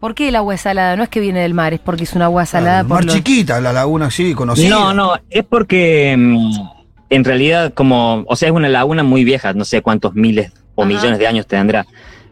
¿Por 0.00 0.14
qué 0.14 0.28
el 0.28 0.36
agua 0.36 0.54
es 0.54 0.60
salada? 0.62 0.96
No 0.96 1.02
es 1.04 1.08
que 1.08 1.20
viene 1.20 1.40
del 1.40 1.54
mar, 1.54 1.72
es 1.72 1.80
porque 1.80 2.04
es 2.04 2.12
un 2.14 2.22
agua 2.22 2.44
salada 2.44 2.80
Ah, 2.80 2.82
por 2.82 2.90
Mar 2.90 3.04
los- 3.04 3.14
chiquita, 3.14 3.60
la 3.60 3.72
laguna 3.72 4.10
sí, 4.10 4.34
conocida. 4.34 4.68
No, 4.68 4.92
no, 4.92 5.12
es 5.30 5.44
porque 5.44 6.14
mm, 6.18 6.52
en 7.14 7.24
realidad 7.24 7.72
como, 7.74 8.24
o 8.26 8.36
sea, 8.36 8.48
es 8.48 8.54
una 8.54 8.68
laguna 8.68 9.02
muy 9.02 9.22
vieja, 9.24 9.52
no 9.52 9.64
sé 9.64 9.82
cuántos 9.82 10.14
miles 10.14 10.50
o 10.74 10.82
Ajá. 10.82 10.88
millones 10.88 11.18
de 11.18 11.26
años 11.26 11.46
tendrá. 11.46 11.86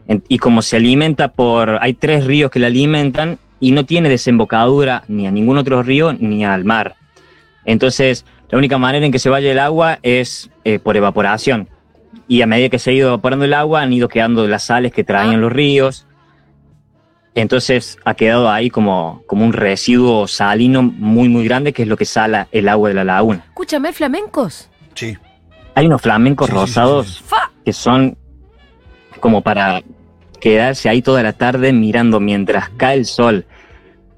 En- 0.07 0.23
y 0.27 0.39
como 0.39 0.61
se 0.61 0.77
alimenta 0.77 1.27
por, 1.29 1.77
hay 1.81 1.93
tres 1.93 2.25
ríos 2.25 2.49
que 2.49 2.59
la 2.59 2.67
alimentan 2.67 3.37
y 3.59 3.71
no 3.71 3.85
tiene 3.85 4.09
desembocadura 4.09 5.03
ni 5.07 5.27
a 5.27 5.31
ningún 5.31 5.57
otro 5.57 5.83
río 5.83 6.13
ni 6.13 6.43
al 6.43 6.65
mar. 6.65 6.95
Entonces, 7.63 8.25
la 8.49 8.57
única 8.57 8.79
manera 8.79 9.05
en 9.05 9.11
que 9.11 9.19
se 9.19 9.29
vaya 9.29 9.51
el 9.51 9.59
agua 9.59 9.99
es 10.01 10.49
eh, 10.63 10.79
por 10.79 10.97
evaporación. 10.97 11.69
Y 12.27 12.41
a 12.41 12.47
medida 12.47 12.69
que 12.69 12.79
se 12.79 12.89
ha 12.89 12.93
ido 12.93 13.09
evaporando 13.09 13.45
el 13.45 13.53
agua, 13.53 13.81
han 13.83 13.93
ido 13.93 14.07
quedando 14.07 14.47
las 14.47 14.63
sales 14.63 14.91
que 14.91 15.03
traían 15.03 15.39
los 15.41 15.51
ríos. 15.51 16.07
Entonces 17.35 17.97
ha 18.03 18.15
quedado 18.15 18.49
ahí 18.49 18.69
como, 18.69 19.21
como 19.27 19.45
un 19.45 19.53
residuo 19.53 20.27
salino 20.27 20.81
muy, 20.81 21.29
muy 21.29 21.45
grande, 21.45 21.71
que 21.71 21.83
es 21.83 21.87
lo 21.87 21.95
que 21.97 22.05
sala 22.05 22.47
el 22.51 22.67
agua 22.67 22.89
de 22.89 22.95
la 22.95 23.03
laguna. 23.03 23.43
Escúchame, 23.47 23.89
¿hay 23.89 23.93
flamencos? 23.93 24.70
Sí. 24.95 25.17
Hay 25.75 25.85
unos 25.85 26.01
flamencos 26.01 26.47
Sí, 26.47 26.51
sí, 26.53 26.57
sí, 26.57 26.61
rosados 26.65 27.23
que 27.63 27.73
son 27.73 28.17
como 29.19 29.41
para 29.41 29.81
quedarse 30.39 30.89
ahí 30.89 31.01
toda 31.01 31.21
la 31.23 31.33
tarde 31.33 31.71
mirando 31.73 32.19
mientras 32.19 32.69
cae 32.77 32.97
el 32.97 33.05
sol 33.05 33.45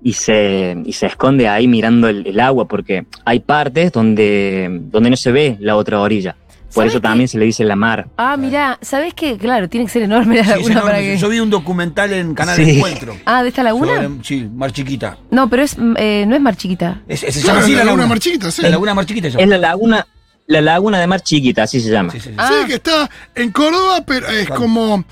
y 0.02 0.14
se, 0.14 0.76
y 0.86 0.94
se 0.94 1.06
esconde 1.08 1.48
ahí 1.48 1.68
mirando 1.68 2.08
el, 2.10 2.26
el 2.28 2.40
agua, 2.40 2.68
porque 2.68 3.06
hay 3.26 3.40
partes 3.40 3.92
donde, 3.92 4.68
donde 4.92 5.10
no 5.10 5.16
se 5.18 5.32
ve 5.32 5.58
la 5.60 5.76
otra 5.78 6.00
orilla. 6.02 6.36
Por 6.74 6.82
¿Sabes 6.82 6.92
eso 6.94 7.02
qué? 7.02 7.08
también 7.08 7.28
se 7.28 7.38
le 7.38 7.46
dice 7.46 7.64
la 7.64 7.76
mar. 7.76 8.08
Ah, 8.18 8.36
mira, 8.36 8.80
¿sabes 8.82 9.14
qué? 9.14 9.38
Claro, 9.38 9.70
tiene 9.70 9.86
que 9.86 9.92
ser 9.92 10.02
enorme 10.04 10.38
la 10.38 10.48
laguna 10.48 10.76
sí, 10.76 10.82
para 10.82 11.00
que. 11.00 11.18
Yo 11.18 11.30
vi 11.30 11.40
un 11.40 11.50
documental 11.52 12.12
en 12.14 12.34
Canal 12.34 12.56
Sí. 12.56 12.78
Encuentro. 12.78 13.16
Ah, 13.26 13.44
¿de 13.44 13.50
esta 13.50 13.62
laguna? 13.64 13.96
Sobre- 14.04 14.24
sí, 14.24 14.50
Mar 14.54 14.72
Chiquita. 14.72 15.18
No, 15.30 15.50
pero 15.50 15.62
es, 15.62 15.78
eh, 15.98 16.26
no 16.28 16.36
es 16.36 16.42
mar 16.42 16.56
chiquita. 16.56 17.02
Es- 17.08 17.22
es- 17.24 17.36
se 17.36 17.42
Claro, 17.42 17.60
llama 17.60 17.66
así 17.66 17.72
la 17.74 17.78
la 17.80 17.86
laguna. 17.86 18.08
Mar 18.08 18.20
Chiquita, 18.20 18.50
sí. 18.52 18.62
La 18.64 18.70
laguna 18.70 18.94
Mar 18.96 19.06
Chiquita. 19.06 19.28
Es 19.28 19.48
la 19.48 19.58
laguna, 19.60 20.08
la 20.54 20.62
laguna 20.62 21.00
de 21.00 21.08
mar 21.08 21.22
chiquita, 21.22 21.64
así 21.64 21.80
se 21.82 21.90
llama. 21.92 22.12
Sí, 22.12 22.20
sí, 22.20 22.30
sí. 22.30 22.36
Ah. 22.38 22.50
Sí, 22.62 22.68
que 22.68 22.76
está 22.76 23.10
en 23.36 23.52
Córdoba, 23.52 24.04
pero 24.06 24.28
es 24.28 24.46
Claro. 24.48 24.62
como 24.62 25.04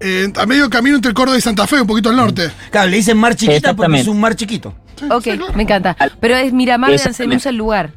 eh, 0.00 0.32
a 0.36 0.46
medio 0.46 0.70
camino 0.70 0.96
entre 0.96 1.12
Córdoba 1.12 1.36
y 1.36 1.40
Santa 1.40 1.66
Fe, 1.66 1.80
un 1.80 1.86
poquito 1.86 2.08
al 2.10 2.16
norte. 2.16 2.50
Claro, 2.70 2.88
le 2.88 2.96
dicen 2.96 3.18
Mar 3.18 3.34
Chiquita 3.34 3.74
porque 3.74 4.00
es 4.00 4.06
un 4.08 4.18
mar 4.20 4.34
chiquito. 4.36 4.74
Ok, 5.10 5.26
me 5.56 5.62
encanta. 5.64 5.96
Pero 6.20 6.36
es 6.36 6.52
Miramar. 6.52 6.90
Ancelusa 6.92 7.48
el 7.50 7.56
lugar. 7.56 7.90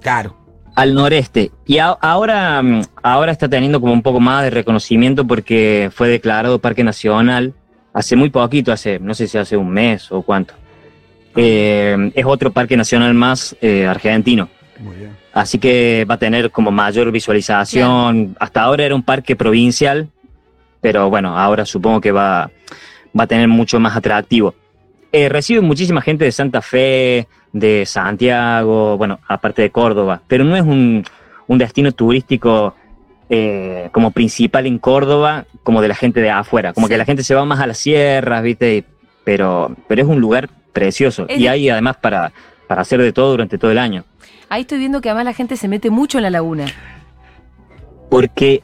Claro. 0.00 0.38
al 0.74 0.94
noreste. 0.94 1.50
Y 1.66 1.76
a- 1.78 1.88
ahora, 2.00 2.62
mm, 2.62 2.82
ahora 3.02 3.30
está 3.30 3.46
teniendo 3.46 3.78
como 3.78 3.92
un 3.92 4.00
poco 4.00 4.20
más 4.20 4.42
de 4.42 4.48
reconocimiento 4.48 5.26
porque 5.26 5.90
fue 5.94 6.08
declarado 6.08 6.58
Parque 6.60 6.82
Nacional 6.82 7.52
hace 7.92 8.16
muy 8.16 8.30
poquito, 8.30 8.72
hace, 8.72 8.98
no 8.98 9.12
sé 9.12 9.28
si 9.28 9.36
hace 9.36 9.54
un 9.58 9.68
mes 9.68 10.10
o 10.10 10.22
cuánto. 10.22 10.54
Eh, 11.36 12.10
es 12.14 12.24
otro 12.24 12.52
parque 12.52 12.76
nacional 12.76 13.12
más 13.14 13.54
eh, 13.60 13.86
argentino. 13.86 14.48
Muy 14.80 14.96
bien. 14.96 15.10
Así 15.34 15.58
que 15.58 16.06
va 16.08 16.14
a 16.14 16.18
tener 16.18 16.50
como 16.50 16.70
mayor 16.70 17.10
visualización. 17.10 18.36
Hasta 18.38 18.62
ahora 18.62 18.84
era 18.84 18.94
un 18.94 19.02
parque 19.02 19.34
provincial, 19.36 20.08
pero 20.80 21.08
bueno, 21.10 21.38
ahora 21.38 21.64
supongo 21.64 22.00
que 22.00 22.12
va, 22.12 22.50
va 23.18 23.24
a 23.24 23.26
tener 23.26 23.48
mucho 23.48 23.80
más 23.80 23.96
atractivo. 23.96 24.54
Eh, 25.10 25.28
recibe 25.28 25.60
muchísima 25.60 26.00
gente 26.02 26.24
de 26.24 26.32
Santa 26.32 26.60
Fe, 26.62 27.28
de 27.52 27.84
Santiago, 27.86 28.96
bueno, 28.96 29.20
aparte 29.28 29.62
de 29.62 29.70
Córdoba, 29.70 30.22
pero 30.26 30.44
no 30.44 30.56
es 30.56 30.62
un, 30.62 31.04
un 31.46 31.58
destino 31.58 31.92
turístico 31.92 32.74
eh, 33.28 33.88
como 33.92 34.10
principal 34.10 34.66
en 34.66 34.78
Córdoba, 34.78 35.44
como 35.62 35.80
de 35.82 35.88
la 35.88 35.94
gente 35.94 36.20
de 36.20 36.30
afuera. 36.30 36.72
Como 36.72 36.86
Sí. 36.86 36.92
que 36.92 36.98
la 36.98 37.04
gente 37.04 37.22
se 37.22 37.34
va 37.34 37.44
más 37.44 37.60
a 37.60 37.66
las 37.66 37.78
sierras, 37.78 38.42
¿viste? 38.42 38.84
Pero, 39.24 39.74
pero 39.86 40.02
es 40.02 40.08
un 40.08 40.20
lugar 40.20 40.48
precioso. 40.72 41.26
Es 41.28 41.38
y 41.38 41.46
hay 41.46 41.68
además 41.68 41.96
para, 41.98 42.32
para 42.72 42.80
hacer 42.80 43.02
de 43.02 43.12
todo 43.12 43.32
durante 43.32 43.58
todo 43.58 43.70
el 43.70 43.76
año. 43.76 44.02
Ahí 44.48 44.62
estoy 44.62 44.78
viendo 44.78 45.02
que 45.02 45.10
además 45.10 45.26
la 45.26 45.34
gente 45.34 45.58
se 45.58 45.68
mete 45.68 45.90
mucho 45.90 46.16
en 46.16 46.22
la 46.22 46.30
laguna. 46.30 46.64
Porque 48.08 48.62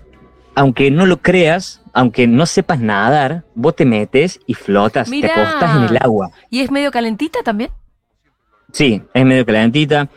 aunque 0.55 0.91
no 0.91 1.05
lo 1.05 1.19
creas, 1.19 1.83
aunque 1.93 2.27
no 2.27 2.47
sepas 2.47 2.81
nadar, 2.81 3.45
vos 3.55 3.77
te 3.77 3.85
metes 3.85 4.41
y 4.47 4.55
flotas, 4.55 5.11
Mirá. 5.11 5.29
te 5.35 5.41
acostás 5.43 5.77
en 5.77 5.83
el 5.95 5.99
agua. 6.01 6.31
¿Y 6.49 6.61
es 6.61 6.71
medio 6.71 6.91
calentita 6.91 7.41
también? 7.45 7.71
Sí, 8.73 9.03
es 9.13 9.25
medio 9.27 9.45
calentita. 9.45 10.09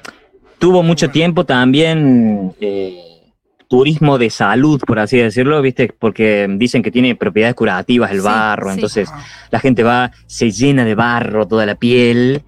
Tuvo 0.57 0.83
mucho 0.83 1.09
tiempo 1.09 1.45
también 1.45 2.53
eh, 2.61 3.33
turismo 3.67 4.17
de 4.17 4.29
salud, 4.29 4.79
por 4.87 4.99
así 4.99 5.17
decirlo, 5.17 5.61
¿viste? 5.61 5.93
Porque 5.99 6.47
dicen 6.57 6.81
que 6.81 6.91
tiene 6.91 7.13
propiedades 7.17 7.55
curativas 7.55 8.09
el 8.11 8.19
Sí, 8.19 8.23
barro, 8.25 8.69
sí. 8.69 8.75
entonces 8.75 9.09
la 9.49 9.59
gente 9.59 9.83
va, 9.83 10.11
se 10.27 10.49
llena 10.49 10.85
de 10.85 10.95
barro 10.95 11.45
toda 11.45 11.65
la 11.65 11.75
piel 11.75 12.43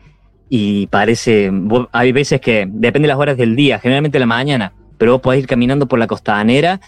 y 0.56 0.86
parece, 0.88 1.50
vos- 1.52 1.88
hay 1.92 2.12
veces 2.12 2.40
que, 2.40 2.68
depende 2.70 3.08
de 3.08 3.14
las 3.14 3.18
horas 3.18 3.38
del 3.38 3.56
día, 3.56 3.80
generalmente 3.80 4.20
la 4.20 4.28
mañana, 4.28 4.74
pero 5.00 5.14
vos 5.14 5.22
podés 5.22 5.40
ir 5.42 5.48
caminando 5.48 5.88
por 5.88 5.98
la 5.98 6.06
costanera 6.06 6.80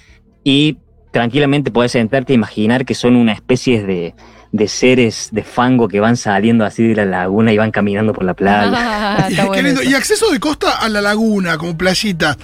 y 0.43 0.77
tranquilamente 1.11 1.71
podés 1.71 1.93
sentarte 1.93 2.33
e 2.33 2.35
imaginar 2.35 2.85
que 2.85 2.93
son 2.93 3.15
una 3.15 3.31
especie 3.33 3.81
de, 3.83 4.13
de 4.51 4.67
seres 4.67 5.29
de 5.31 5.43
fango 5.43 5.87
que 5.87 5.99
van 5.99 6.15
saliendo 6.15 6.63
así 6.63 6.83
de 6.87 6.93
la 6.93 7.05
laguna 7.05 7.53
y 7.53 7.57
van 7.57 7.71
caminando 7.71 8.13
por 8.13 8.23
la 8.23 8.35
playa. 8.35 8.71
Ah, 9.17 9.27
está 9.29 9.43
Qué 9.43 9.47
bueno 9.47 9.63
lindo. 9.69 9.81
eso. 9.81 9.89
Y 9.89 9.93
acceso 9.95 10.29
de 10.31 10.39
costa 10.39 10.77
a 10.81 10.87
la 10.89 11.01
laguna, 11.01 11.57
como 11.57 11.75
playita. 11.77 12.37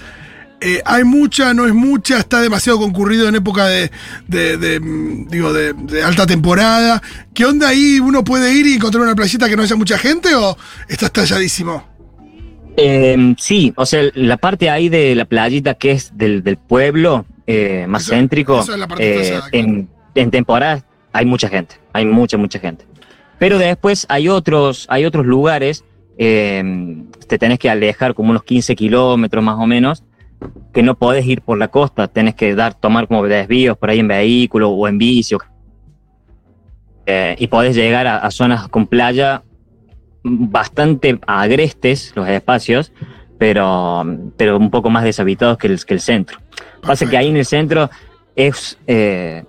Eh, 0.64 0.80
hay 0.84 1.02
mucha, 1.04 1.52
no 1.54 1.66
es 1.66 1.74
mucha, 1.74 2.18
está 2.18 2.40
demasiado 2.40 2.78
concurrido 2.78 3.28
en 3.28 3.34
época 3.34 3.66
de, 3.66 3.90
de- 4.28 4.56
de, 4.56 4.78
mm, 4.80 5.28
digo, 5.28 5.52
de, 5.52 5.72
de 5.72 6.02
alta 6.04 6.24
temporada. 6.26 7.02
¿Qué 7.34 7.44
onda 7.44 7.68
ahí? 7.68 7.98
¿Uno 8.00 8.22
puede 8.22 8.54
ir 8.54 8.66
y 8.66 8.74
encontrar 8.74 9.02
una 9.02 9.14
playita 9.16 9.48
que 9.48 9.56
no 9.56 9.62
haya 9.64 9.74
mucha 9.76 9.98
gente 9.98 10.34
o 10.34 10.56
está 10.88 11.06
estalladísimo? 11.06 11.84
Eh, 12.76 13.34
sí, 13.38 13.72
o 13.76 13.84
sea, 13.84 14.02
la 14.14 14.36
parte 14.38 14.70
ahí 14.70 14.88
de 14.88 15.14
la 15.14 15.24
playita 15.26 15.74
que 15.74 15.90
es 15.92 16.16
del, 16.16 16.42
del 16.42 16.56
pueblo 16.56 17.26
eh, 17.46 17.84
más 17.88 18.02
Eso- 18.04 18.12
céntrico, 18.12 18.60
eso 18.60 18.72
es 18.72 18.78
la 18.78 18.88
parte 18.88 19.26
eh, 19.26 19.28
claro. 19.30 19.46
en, 19.52 19.88
en 20.14 20.30
temporada 20.30 20.84
hay 21.12 21.26
mucha 21.26 21.48
gente, 21.48 21.74
hay 21.92 22.06
mucha, 22.06 22.38
mucha 22.38 22.58
gente. 22.58 22.86
Pero 23.38 23.58
después 23.58 24.06
hay 24.08 24.28
otros, 24.28 24.86
hay 24.88 25.04
otros 25.04 25.26
lugares, 25.26 25.84
eh, 26.16 26.62
te 27.28 27.38
tenés 27.38 27.58
que 27.58 27.68
alejar 27.68 28.14
como 28.14 28.30
unos 28.30 28.44
15 28.44 28.74
kilómetros 28.76 29.44
más 29.44 29.56
o 29.58 29.66
menos, 29.66 30.02
que 30.72 30.82
no 30.82 30.94
podés 30.96 31.26
ir 31.26 31.42
por 31.42 31.58
la 31.58 31.68
costa, 31.68 32.08
tenés 32.08 32.34
que 32.34 32.54
dar, 32.54 32.74
tomar 32.74 33.06
como 33.08 33.22
desvíos 33.24 33.76
por 33.76 33.90
ahí 33.90 34.00
en 34.00 34.08
vehículo 34.08 34.70
o 34.70 34.88
en 34.88 34.98
bici. 34.98 35.36
eh, 37.06 37.36
y 37.38 37.46
podés 37.48 37.74
llegar 37.74 38.06
a, 38.06 38.18
a 38.18 38.30
zonas 38.30 38.68
con 38.68 38.86
playa 38.86 39.42
bastante 40.22 41.18
agrestes 41.26 42.12
los 42.14 42.28
espacios, 42.28 42.92
pero, 43.38 44.04
pero 44.36 44.56
un 44.56 44.70
poco 44.70 44.88
más 44.88 45.02
deshabitados 45.04 45.58
que 45.58 45.66
el, 45.66 45.84
que 45.84 45.94
el 45.94 46.00
centro. 46.00 46.38
Pasa 46.80 47.08
que 47.08 47.16
ahí 47.16 47.28
en 47.28 47.36
el 47.36 47.44
centro 47.44 47.90
es 48.36 48.78
eh, 48.86 49.44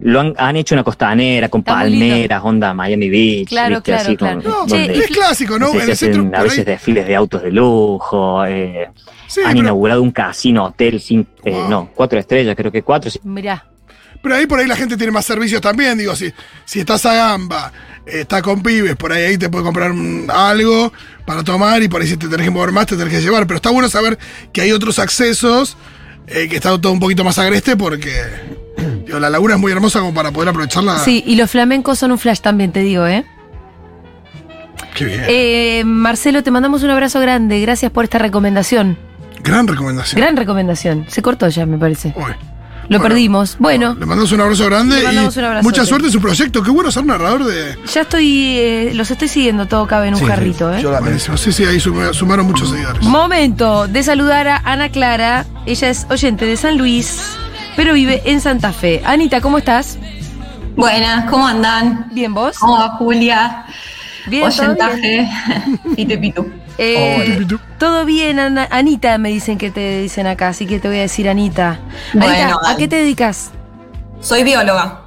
lo 0.00 0.20
han, 0.20 0.34
han 0.36 0.56
hecho 0.56 0.74
una 0.74 0.82
costanera 0.84 1.48
con 1.48 1.60
Está 1.60 1.74
palmeras, 1.74 2.40
onda 2.44 2.74
Miami 2.74 3.08
Beach, 3.08 3.48
Claro, 3.48 3.76
¿viste? 3.76 3.82
claro, 3.92 4.02
Así 4.08 4.16
claro. 4.16 4.42
con- 4.42 4.50
No, 4.50 4.66
donde 4.66 4.98
es 4.98 5.06
clásico, 5.08 5.58
¿no? 5.58 5.66
no 5.66 5.72
sé, 5.72 5.78
en 5.78 5.84
se 5.84 5.90
el 5.92 5.96
centro 5.96 6.20
hacen 6.22 6.34
a 6.34 6.42
veces 6.42 6.66
desfiles 6.66 7.06
de 7.06 7.14
autos 7.16 7.42
de 7.42 7.50
lujo, 7.52 8.44
eh, 8.44 8.90
Sí, 9.26 9.40
han 9.40 9.48
pero, 9.52 9.58
inaugurado 9.60 10.02
un 10.02 10.10
casino, 10.10 10.64
hotel, 10.64 11.00
sin, 11.00 11.26
eh, 11.44 11.50
Wow. 11.52 11.68
no, 11.68 11.90
cuatro 11.94 12.18
estrellas, 12.18 12.54
creo 12.56 12.70
que 12.72 12.82
cuatro. 12.82 13.10
Mirá. 13.24 13.64
pero 14.22 14.36
ahí 14.36 14.46
por 14.46 14.58
ahí 14.58 14.66
la 14.66 14.76
gente 14.76 14.96
tiene 14.96 15.12
más 15.12 15.26
servicios 15.26 15.60
también. 15.60 15.98
Digo, 15.98 16.16
si, 16.16 16.32
si 16.64 16.80
estás 16.80 17.04
a 17.06 17.14
gamba, 17.14 17.70
eh, 18.06 18.20
está 18.20 18.40
con 18.42 18.62
pibes, 18.62 18.96
por 18.96 19.12
ahí, 19.12 19.22
ahí 19.24 19.38
te 19.38 19.48
puede 19.50 19.64
comprar 19.64 19.92
algo 20.28 20.92
para 21.26 21.42
tomar 21.44 21.82
y 21.82 21.88
por 21.88 22.00
ahí 22.00 22.08
si 22.08 22.16
te 22.16 22.28
tenés 22.28 22.46
que 22.46 22.50
mover 22.50 22.72
más, 22.72 22.86
te 22.86 22.96
tenés 22.96 23.12
que 23.12 23.20
llevar. 23.20 23.46
Pero 23.46 23.56
está 23.56 23.70
bueno 23.70 23.88
saber 23.88 24.18
que 24.52 24.60
hay 24.62 24.72
otros 24.72 24.98
accesos, 24.98 25.76
eh, 26.26 26.48
que 26.48 26.56
está 26.56 26.70
todo 26.80 26.92
un 26.92 27.00
poquito 27.00 27.22
más 27.22 27.38
agreste 27.38 27.76
porque 27.76 28.12
la 29.20 29.30
laguna 29.30 29.54
es 29.54 29.60
muy 29.60 29.72
hermosa 29.72 30.00
como 30.00 30.12
para 30.14 30.30
poder 30.32 30.48
aprovecharla. 30.50 30.98
Sí, 30.98 31.22
y 31.26 31.36
los 31.36 31.50
flamencos 31.50 31.98
son 31.98 32.12
un 32.12 32.18
flash 32.18 32.40
también, 32.40 32.72
te 32.72 32.80
digo, 32.80 33.06
¿eh? 33.06 33.24
Qué 34.94 35.04
bien. 35.06 35.24
Eh, 35.26 35.82
Marcelo, 35.84 36.42
te 36.42 36.50
mandamos 36.50 36.82
un 36.82 36.90
abrazo 36.90 37.20
grande. 37.20 37.60
Gracias 37.60 37.90
por 37.90 38.04
esta 38.04 38.18
recomendación. 38.18 38.96
Gran 39.42 39.66
recomendación. 39.66 40.20
Gran 40.20 40.36
recomendación. 40.36 41.04
Se 41.08 41.20
cortó 41.22 41.48
ya, 41.48 41.66
me 41.66 41.78
parece. 41.78 42.12
Uy. 42.16 42.22
Lo 42.88 42.98
Bueno, 42.98 43.02
perdimos. 43.14 43.56
Bueno, 43.58 43.94
Le 43.98 44.04
mandamos 44.04 44.30
un 44.32 44.42
abrazo 44.42 44.66
grande 44.66 44.98
Le 44.98 45.04
mandamos 45.04 45.34
y 45.34 45.38
un 45.38 45.44
abrazote. 45.46 45.64
mucha 45.64 45.86
suerte 45.86 46.06
en 46.08 46.12
su 46.12 46.20
proyecto. 46.20 46.62
Qué 46.62 46.70
bueno 46.70 46.90
ser 46.92 47.04
narrador 47.06 47.44
de. 47.44 47.76
ya 47.92 48.02
estoy. 48.02 48.56
eh, 48.58 48.92
los 48.94 49.10
estoy 49.10 49.26
siguiendo, 49.28 49.66
todo 49.66 49.86
cabe 49.86 50.08
en 50.08 50.14
un 50.14 50.20
Sí, 50.20 50.26
sí, 50.26 50.30
carrito, 50.30 50.72
¿eh? 50.72 50.82
yo 50.82 50.92
la- 50.92 51.00
Buenísimo. 51.00 51.36
Sí, 51.38 51.50
sí, 51.50 51.64
ahí 51.64 51.80
sum- 51.80 52.12
sumaron 52.12 52.46
muchos 52.46 52.68
seguidores. 52.70 53.02
Momento 53.02 53.88
de 53.88 54.02
saludar 54.02 54.48
a 54.48 54.58
Ana 54.64 54.90
Clara. 54.90 55.46
Ella 55.64 55.88
es 55.88 56.06
oyente 56.10 56.44
de 56.44 56.58
San 56.58 56.76
Luis, 56.76 57.22
pero 57.76 57.94
vive 57.94 58.22
en 58.24 58.40
Santa 58.40 58.72
Fe. 58.72 59.02
Anita, 59.04 59.40
¿cómo 59.40 59.58
estás? 59.58 59.98
Buenas, 60.76 61.30
¿cómo 61.30 61.46
andan? 61.46 62.08
Bien, 62.12 62.32
¿vos? 62.34 62.58
¿Cómo 62.58 62.78
va 62.78 62.90
Julia? 62.96 63.66
Bien, 64.26 64.50
¿todo 64.50 64.74
bien? 64.74 65.28
Oyentaje. 65.84 66.16
pitu. 66.18 66.50
Eh, 66.78 67.36
pitu. 67.38 67.60
todo 67.78 68.04
bien, 68.04 68.38
Ana- 68.40 68.66
Anita, 68.70 69.16
me 69.18 69.28
dicen 69.28 69.58
que 69.58 69.70
te 69.70 70.00
dicen 70.00 70.26
acá, 70.26 70.48
así 70.48 70.66
que 70.66 70.80
te 70.80 70.88
voy 70.88 70.98
a 70.98 71.02
decir 71.02 71.28
Anita. 71.28 71.78
Bueno, 72.12 72.32
Anita, 72.58 72.70
¿a 72.70 72.76
qué 72.76 72.88
te 72.88 72.96
dedicas? 72.96 73.50
Soy 74.20 74.42
bióloga. 74.42 75.00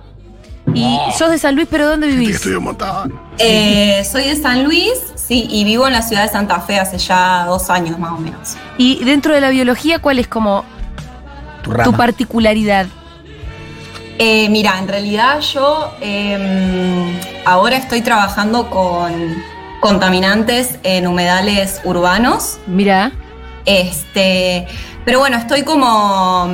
Y 0.74 0.98
sos 1.18 1.32
de 1.32 1.40
San 1.40 1.56
Luis, 1.56 1.68
pero 1.72 1.88
¿dónde 1.88 2.08
vivís? 2.08 2.46
montón. 2.60 3.14
Eh, 3.40 4.06
soy 4.10 4.26
de 4.26 4.36
San 4.36 4.64
Luis, 4.66 4.92
sí, 5.16 5.48
y 5.50 5.64
vivo 5.64 5.88
en 5.88 5.94
la 5.94 6.02
ciudad 6.02 6.24
de 6.24 6.30
Santa 6.30 6.60
Fe 6.60 6.78
hace 6.80 6.98
ya 6.98 7.46
dos 7.46 7.70
años 7.70 7.98
más 7.98 8.12
o 8.12 8.18
menos. 8.18 8.56
Y 8.78 9.04
dentro 9.04 9.34
de 9.34 9.42
la 9.42 9.50
biología, 9.50 10.00
¿cuál 10.00 10.20
es 10.20 10.28
como 10.28 10.66
Tu 11.84 11.94
particularidad? 11.94 12.88
Eh, 14.20 14.50
mira, 14.50 14.80
en 14.80 14.88
realidad 14.88 15.40
yo 15.42 15.92
eh, 16.02 17.20
ahora 17.46 17.78
estoy 17.78 18.02
trabajando 18.02 18.70
con 18.70 19.36
contaminantes 19.80 20.80
en 20.84 21.06
humedales 21.08 21.82
urbanos. 21.84 22.58
Mira, 22.66 23.12
Este, 23.66 24.66
pero 25.06 25.20
bueno, 25.20 25.38
estoy 25.38 25.64
como, 25.64 26.50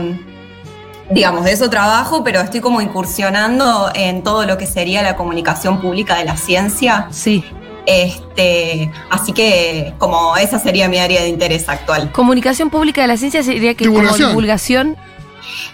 digamos, 1.10 1.46
de 1.46 1.54
eso 1.54 1.70
trabajo, 1.70 2.24
pero 2.24 2.42
estoy 2.42 2.60
como 2.60 2.82
incursionando 2.82 3.92
en 3.94 4.24
todo 4.24 4.46
lo 4.46 4.58
que 4.58 4.66
sería 4.66 5.02
la 5.02 5.16
comunicación 5.16 5.80
pública 5.80 6.18
de 6.18 6.26
la 6.26 6.36
ciencia. 6.36 7.08
Sí. 7.12 7.46
Este, 7.86 8.92
así 9.10 9.34
que 9.34 9.94
como 9.98 10.38
esa 10.38 10.60
sería 10.60 10.88
mi 10.88 10.98
área 11.00 11.22
de 11.22 11.28
interés 11.30 11.68
actual. 11.70 12.12
Comunicación 12.12 12.70
pública 12.70 13.02
de 13.02 13.08
la 13.08 13.18
ciencia 13.18 13.44
sería 13.44 13.74
que 13.76 13.86
como 13.86 14.00
Divulgación. 14.00 14.30
divulgación. 14.30 14.98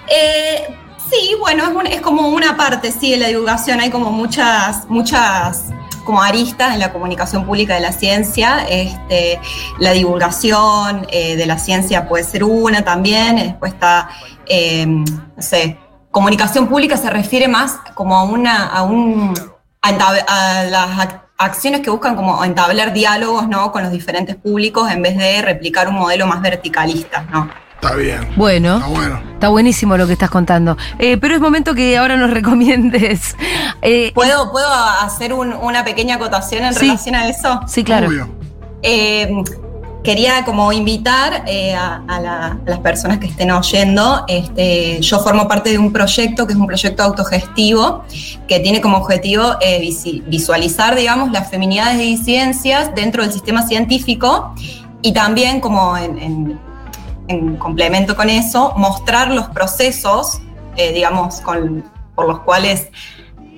Eh, 0.07 0.67
sí, 1.11 1.35
bueno, 1.39 1.63
es, 1.65 1.69
un- 1.75 1.87
es 1.87 2.01
como 2.01 2.29
una 2.29 2.57
parte, 2.57 2.91
sí, 2.91 3.11
de 3.11 3.17
la 3.17 3.27
divulgación. 3.27 3.79
Hay 3.79 3.89
como 3.89 4.11
muchas, 4.11 4.85
muchas 4.89 5.65
como 6.05 6.21
aristas 6.23 6.73
en 6.73 6.79
la 6.79 6.91
comunicación 6.91 7.45
pública 7.45 7.75
de 7.75 7.81
la 7.81 7.91
ciencia. 7.91 8.65
Este, 8.67 9.39
la 9.77 9.91
divulgación 9.91 11.05
eh, 11.11 11.35
de 11.35 11.45
la 11.45 11.59
ciencia 11.59 12.07
puede 12.07 12.23
ser 12.23 12.43
una 12.43 12.83
también. 12.83 13.35
Después 13.35 13.73
está, 13.73 14.09
eh, 14.47 14.85
no 14.87 15.05
sé, 15.37 15.77
comunicación 16.11 16.67
pública 16.67 16.97
se 16.97 17.09
refiere 17.11 17.47
más 17.47 17.75
como 17.93 18.15
a 18.17 18.23
una, 18.23 18.65
a 18.67 18.81
un, 18.81 19.35
a, 19.81 19.91
las 19.91 20.89
ac- 20.97 21.21
acciones 21.39 21.81
que 21.81 21.89
buscan 21.89 22.15
como 22.15 22.43
entablar 22.43 22.93
diálogos, 22.93 23.47
¿no? 23.47 23.71
Con 23.71 23.81
los 23.83 23.91
diferentes 23.91 24.35
públicos 24.35 24.91
en 24.91 25.01
vez 25.01 25.17
de 25.17 25.41
replicar 25.41 25.87
un 25.87 25.95
modelo 25.95 26.27
más 26.27 26.41
verticalista, 26.41 27.25
¿no? 27.31 27.49
Está 27.81 27.95
bien. 27.95 28.27
Bueno, 28.35 28.75
Está 28.75 28.87
bueno. 28.89 29.21
está 29.33 29.47
buenísimo 29.47 29.95
lo 29.95 30.05
que 30.05 30.11
estás 30.13 30.29
contando. 30.29 30.75
Eh, 30.99 31.15
pero 31.17 31.33
es 31.35 31.39
momento 31.41 31.73
que 31.73 31.97
ahora 31.97 32.17
nos 32.17 32.29
recomiendes. 32.39 33.37
Eh, 33.81 34.11
¿Puedo, 34.13 34.51
¿puedo 34.51 34.67
hacer 34.71 35.31
un- 35.31 35.53
una 35.53 35.85
pequeña 35.85 36.15
acotación 36.15 36.65
en 36.65 36.73
Sí. 36.73 36.81
relación 36.87 37.15
a 37.15 37.29
eso? 37.29 37.61
sí, 37.67 37.85
claro. 37.85 38.07
Obvio. 38.09 38.27
Eh, 38.83 39.29
quería 40.03 40.45
como 40.45 40.71
invitar 40.71 41.43
eh, 41.45 41.73
a, 41.75 42.03
a 42.07 42.19
la- 42.21 42.45
a 42.47 42.57
las 42.65 42.79
personas 42.79 43.17
que 43.19 43.27
estén 43.27 43.51
oyendo. 43.51 44.23
Este, 44.27 44.99
yo 45.01 45.19
formo 45.19 45.47
parte 45.47 45.71
de 45.71 45.77
un 45.77 45.91
proyecto 45.91 46.47
que 46.47 46.53
es 46.53 46.59
un 46.59 46.67
proyecto 46.67 47.03
autogestivo 47.03 48.03
que 48.47 48.59
tiene 48.59 48.79
como 48.81 48.97
objetivo 48.97 49.55
eh, 49.61 49.89
visualizar, 50.27 50.95
digamos, 50.95 51.31
las 51.31 51.49
feminidades 51.49 51.97
y 52.01 52.15
disidencias 52.17 52.93
dentro 52.95 53.23
del 53.23 53.31
sistema 53.33 53.67
científico 53.67 54.53
y 55.01 55.11
también 55.13 55.59
como 55.59 55.97
en, 55.97 56.17
en- 56.17 56.59
en 57.27 57.57
complemento 57.57 58.15
con 58.15 58.27
eso, 58.29 58.73
mostrar 58.75 59.29
los 59.31 59.49
procesos, 59.49 60.39
eh, 60.77 60.93
digamos, 60.93 61.41
por 62.15 62.27
los 62.27 62.39
cuales 62.39 62.87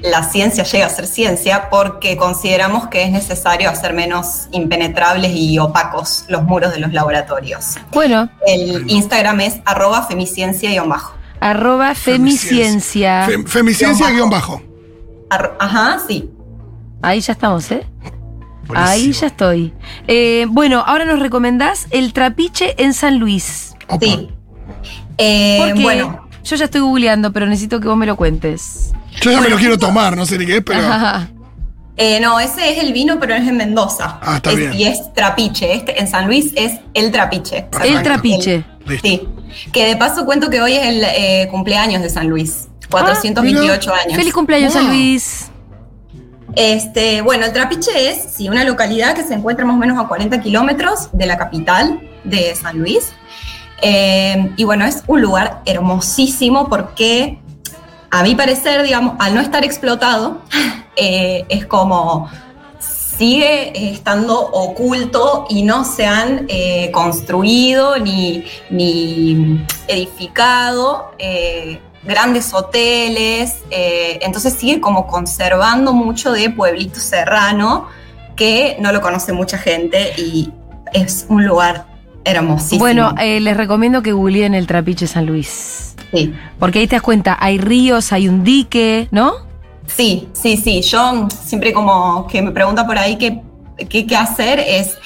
la 0.02 0.24
ciencia 0.24 0.64
llega 0.64 0.86
a 0.86 0.90
ser 0.90 1.06
ciencia 1.08 1.70
porque 1.70 2.18
consideramos 2.18 2.88
que 2.88 3.04
es 3.04 3.12
necesario 3.12 3.70
hacer 3.70 3.94
menos 3.94 4.48
impenetrables 4.52 5.32
y 5.36 5.60
opacos 5.60 6.26
los 6.28 6.44
muros 6.44 6.74
de 6.74 6.80
los 6.80 6.92
laboratorios. 6.94 7.76
Bueno, 7.92 8.30
El 8.48 8.90
Instagram 8.90 9.42
es 9.42 9.60
arroba 9.66 10.04
femiciencia-bajo. 10.08 11.14
arroba 11.40 11.94
femiciencia. 11.96 13.28
Fem- 13.28 13.48
Femiciencia 13.48 14.10
guion 14.10 14.30
bajo. 14.30 14.62
Ar- 15.30 15.56
Ajá, 15.60 16.00
sí. 16.08 16.30
Ahí 17.02 17.20
ya 17.22 17.34
estamos, 17.34 17.72
¿eh? 17.72 17.86
Buenísimo. 18.68 18.76
Ahí 18.92 19.12
ya 19.12 19.28
estoy. 19.28 19.74
Eh, 20.08 20.46
bueno, 20.50 20.84
ahora 20.86 21.06
nos 21.06 21.20
recomendás 21.20 21.88
el 21.92 22.14
trapiche 22.14 22.76
en 22.84 22.94
San 22.94 23.18
Luis. 23.20 23.74
Opa. 23.88 24.06
Sí. 24.06 24.30
Eh, 25.18 25.58
Porque 25.60 25.82
bueno, 25.82 26.28
yo 26.44 26.56
ya 26.56 26.66
estoy 26.66 26.82
googleando, 26.82 27.32
pero 27.34 27.46
necesito 27.48 27.80
que 27.80 27.88
vos 27.88 27.98
me 27.98 28.06
lo 28.06 28.16
cuentes. 28.16 28.94
Yo 29.22 29.32
ya 29.32 29.42
me 29.42 29.50
lo 29.50 29.58
quiero 29.58 29.78
tomar, 29.78 30.16
no 30.16 30.26
sé 30.26 30.38
ni 30.38 30.46
qué 30.46 30.58
es, 30.58 30.64
pero. 30.64 30.80
Ajá. 30.80 31.30
eh, 31.98 32.20
no, 32.20 32.40
ese 32.40 32.72
es 32.72 32.84
el 32.84 32.94
vino, 32.94 33.20
pero 33.20 33.34
es 33.34 33.48
en 33.48 33.58
Mendoza. 33.58 34.20
Ah, 34.22 34.38
está 34.38 34.52
Es- 34.52 34.58
bien. 34.58 34.74
Y 34.74 34.84
es 34.86 35.14
trapiche. 35.14 35.74
Este, 35.74 36.00
en 36.00 36.08
San 36.08 36.28
Luis 36.28 36.52
es 36.56 36.80
el 36.94 37.12
trapiche. 37.12 37.64
Perfecto. 37.64 37.98
El 37.98 38.04
trapiche. 38.04 38.66
Sí. 39.02 39.28
Que 39.72 39.86
de 39.86 39.96
paso 39.98 40.26
cuento 40.26 40.50
que 40.50 40.62
hoy 40.62 40.74
es 40.74 40.88
el 40.88 41.04
eh, 41.04 41.48
cumpleaños 41.52 42.02
de 42.02 42.10
San 42.10 42.28
Luis. 42.30 42.68
428 42.90 43.94
años. 43.94 44.16
Feliz 44.16 44.34
cumpleaños, 44.34 44.74
San 44.74 44.86
Wow. 44.86 44.94
Luis. 44.94 45.48
Este, 46.56 47.22
bueno, 47.22 47.46
el 47.46 47.54
Trapiche 47.54 48.10
es 48.10 48.34
sí, 48.36 48.50
una 48.50 48.64
localidad 48.66 49.16
que 49.16 49.24
se 49.24 49.34
encuentra 49.34 49.66
más 49.66 49.76
o 49.76 49.80
menos 49.80 49.98
a 50.04 50.08
40 50.08 50.42
kilómetros 50.42 51.10
de 51.14 51.26
la 51.26 51.38
capital 51.38 52.02
de 52.26 52.54
San 52.56 52.78
Luis. 52.78 53.14
Eh, 53.82 54.52
y 54.58 54.64
bueno, 54.66 54.86
es 54.86 55.04
un 55.08 55.22
lugar 55.22 55.62
hermosísimo 55.66 56.68
porque, 56.70 57.40
a 58.12 58.24
mi 58.24 58.36
parecer, 58.36 58.84
digamos, 58.84 59.16
al 59.20 59.34
no 59.34 59.42
estar 59.42 59.64
explotado, 59.64 60.42
eh, 60.96 61.46
es 61.50 61.66
como 61.66 62.30
sigue 62.80 63.92
estando 63.94 64.40
oculto 64.40 65.46
y 65.50 65.64
no 65.64 65.86
se 65.86 66.06
han 66.06 66.46
eh, 66.50 66.90
construido 66.92 67.98
ni, 68.00 68.44
ni 68.70 69.64
edificado 69.88 71.12
eh, 71.20 71.80
grandes 72.04 72.52
hoteles, 72.52 73.58
entonces 73.70 74.54
sigue 74.54 74.82
como 74.82 75.06
conservando 75.06 75.94
mucho 75.94 76.32
de 76.32 76.50
pueblito 76.50 77.00
serrano 77.00 77.90
que 78.36 78.76
no 78.80 78.92
lo 78.92 79.02
conoce 79.02 79.34
mucha 79.34 79.60
gente 79.60 80.12
y 80.18 80.52
es 80.94 81.28
un 81.30 81.46
lugar 81.46 81.86
hermosísimo. 82.24 82.80
Bueno, 82.80 83.14
les 83.20 83.56
recomiendo 83.56 84.02
que 84.02 84.14
googleen 84.14 84.56
el 84.56 84.66
trapiche 84.66 85.06
San 85.06 85.28
Luis. 85.28 85.91
Sí. 86.12 86.34
Porque 86.60 86.80
ahí 86.80 86.88
te 86.88 86.96
das 86.96 87.02
cuenta, 87.04 87.38
hay 87.40 87.58
ríos, 87.58 88.12
hay 88.12 88.28
un 88.30 88.44
dique, 88.44 89.08
¿no? 89.12 89.34
Sí, 89.88 90.30
sí, 90.34 90.58
sí. 90.58 90.82
Yo 90.82 91.28
siempre 91.44 91.74
como 91.74 92.28
que 92.28 92.42
me 92.42 92.52
pregunta 92.52 92.86
por 92.86 92.98
ahí 92.98 93.18
qué, 93.18 93.42
qué, 93.90 94.06
qué 94.08 94.16
hacer 94.16 94.60
es 94.60 94.98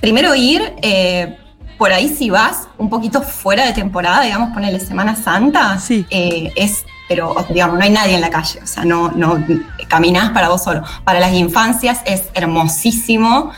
primero 0.00 0.34
ir, 0.34 0.74
eh, 0.82 1.36
por 1.78 1.92
ahí 1.92 2.08
si 2.08 2.30
vas 2.30 2.68
un 2.78 2.88
poquito 2.88 3.22
fuera 3.22 3.66
de 3.66 3.72
temporada, 3.72 4.22
digamos, 4.22 4.50
ponele 4.52 4.78
Semana 4.80 5.14
Santa, 5.16 5.78
Sí. 5.78 6.04
eh, 6.10 6.52
es, 6.56 6.84
pero 7.08 7.34
digamos, 7.50 7.76
no 7.78 7.84
hay 7.84 7.90
nadie 7.90 8.14
en 8.14 8.20
la 8.20 8.30
calle, 8.30 8.60
o 8.62 8.66
sea, 8.66 8.84
no, 8.84 9.10
no 9.12 9.44
caminás 9.88 10.30
para 10.30 10.48
vos 10.48 10.62
solo. 10.62 10.82
Para 11.04 11.20
las 11.20 11.32
infancias 11.34 12.00
es 12.04 12.24
hermosísimo. 12.34 13.50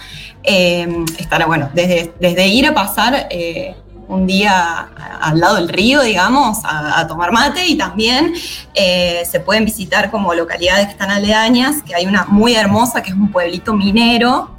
eh, 0.46 1.04
estar, 1.18 1.46
bueno, 1.46 1.70
desde, 1.72 2.12
desde 2.20 2.46
ir 2.48 2.66
a 2.66 2.74
pasar 2.74 3.28
eh, 3.30 3.74
un 4.08 4.26
día 4.26 4.88
al 5.20 5.40
lado 5.40 5.56
del 5.56 5.68
río, 5.68 6.02
digamos, 6.02 6.64
a, 6.64 7.00
a 7.00 7.06
tomar 7.06 7.32
mate 7.32 7.66
y 7.66 7.76
también 7.76 8.34
eh, 8.74 9.22
se 9.30 9.40
pueden 9.40 9.64
visitar 9.64 10.10
como 10.10 10.34
localidades 10.34 10.86
que 10.86 10.92
están 10.92 11.10
aledañas, 11.10 11.82
que 11.82 11.94
hay 11.94 12.06
una 12.06 12.24
muy 12.26 12.54
hermosa 12.54 13.02
que 13.02 13.10
es 13.10 13.16
un 13.16 13.30
pueblito 13.30 13.74
minero, 13.74 14.50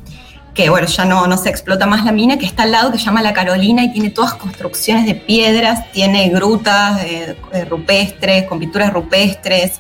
que 0.55 0.69
bueno, 0.69 0.87
ya 0.87 1.03
no, 1.03 1.27
no 1.27 1.37
se 1.37 1.49
explota 1.49 1.85
más 1.85 2.05
la 2.05 2.13
mina, 2.13 2.37
que 2.39 2.45
está 2.45 2.63
al 2.63 2.71
lado, 2.71 2.89
que 2.91 2.97
se 2.97 3.03
llama 3.03 3.21
La 3.21 3.33
Carolina 3.33 3.83
y 3.83 3.91
tiene 3.91 4.09
todas 4.09 4.35
construcciones 4.35 5.05
de 5.05 5.13
piedras, 5.13 5.91
tiene 5.91 6.29
grutas 6.29 7.03
eh, 7.03 7.35
eh, 7.51 7.65
rupestres, 7.65 8.45
con 8.45 8.57
pinturas 8.59 8.93
rupestres, 8.93 9.73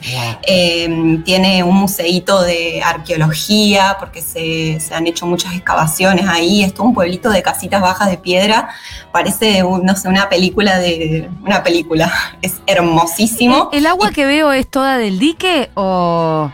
eh, 0.45 1.21
tiene 1.23 1.63
un 1.63 1.75
museíto 1.77 2.41
de 2.41 2.81
arqueología, 2.83 3.95
porque 3.99 4.21
se, 4.21 4.79
se 4.81 4.93
han 4.93 5.07
hecho 5.07 5.25
muchas 5.25 5.53
excavaciones 5.55 6.27
ahí, 6.27 6.63
es 6.63 6.73
todo 6.73 6.87
un 6.87 6.93
pueblito 6.93 7.29
de 7.29 7.41
casitas 7.41 7.81
bajas 7.81 8.09
de 8.09 8.17
piedra, 8.17 8.67
parece, 9.13 9.63
un- 9.63 9.85
no 9.85 9.95
sé, 9.95 10.09
una 10.09 10.27
película 10.27 10.77
de... 10.77 11.29
una 11.41 11.63
película, 11.63 12.11
es 12.41 12.55
hermosísimo. 12.67 13.69
¿El 13.71 13.85
agua 13.85 14.11
que 14.11 14.25
veo 14.25 14.51
es 14.51 14.67
toda 14.67 14.97
del 14.97 15.19
dique 15.19 15.69
o...? 15.75 16.51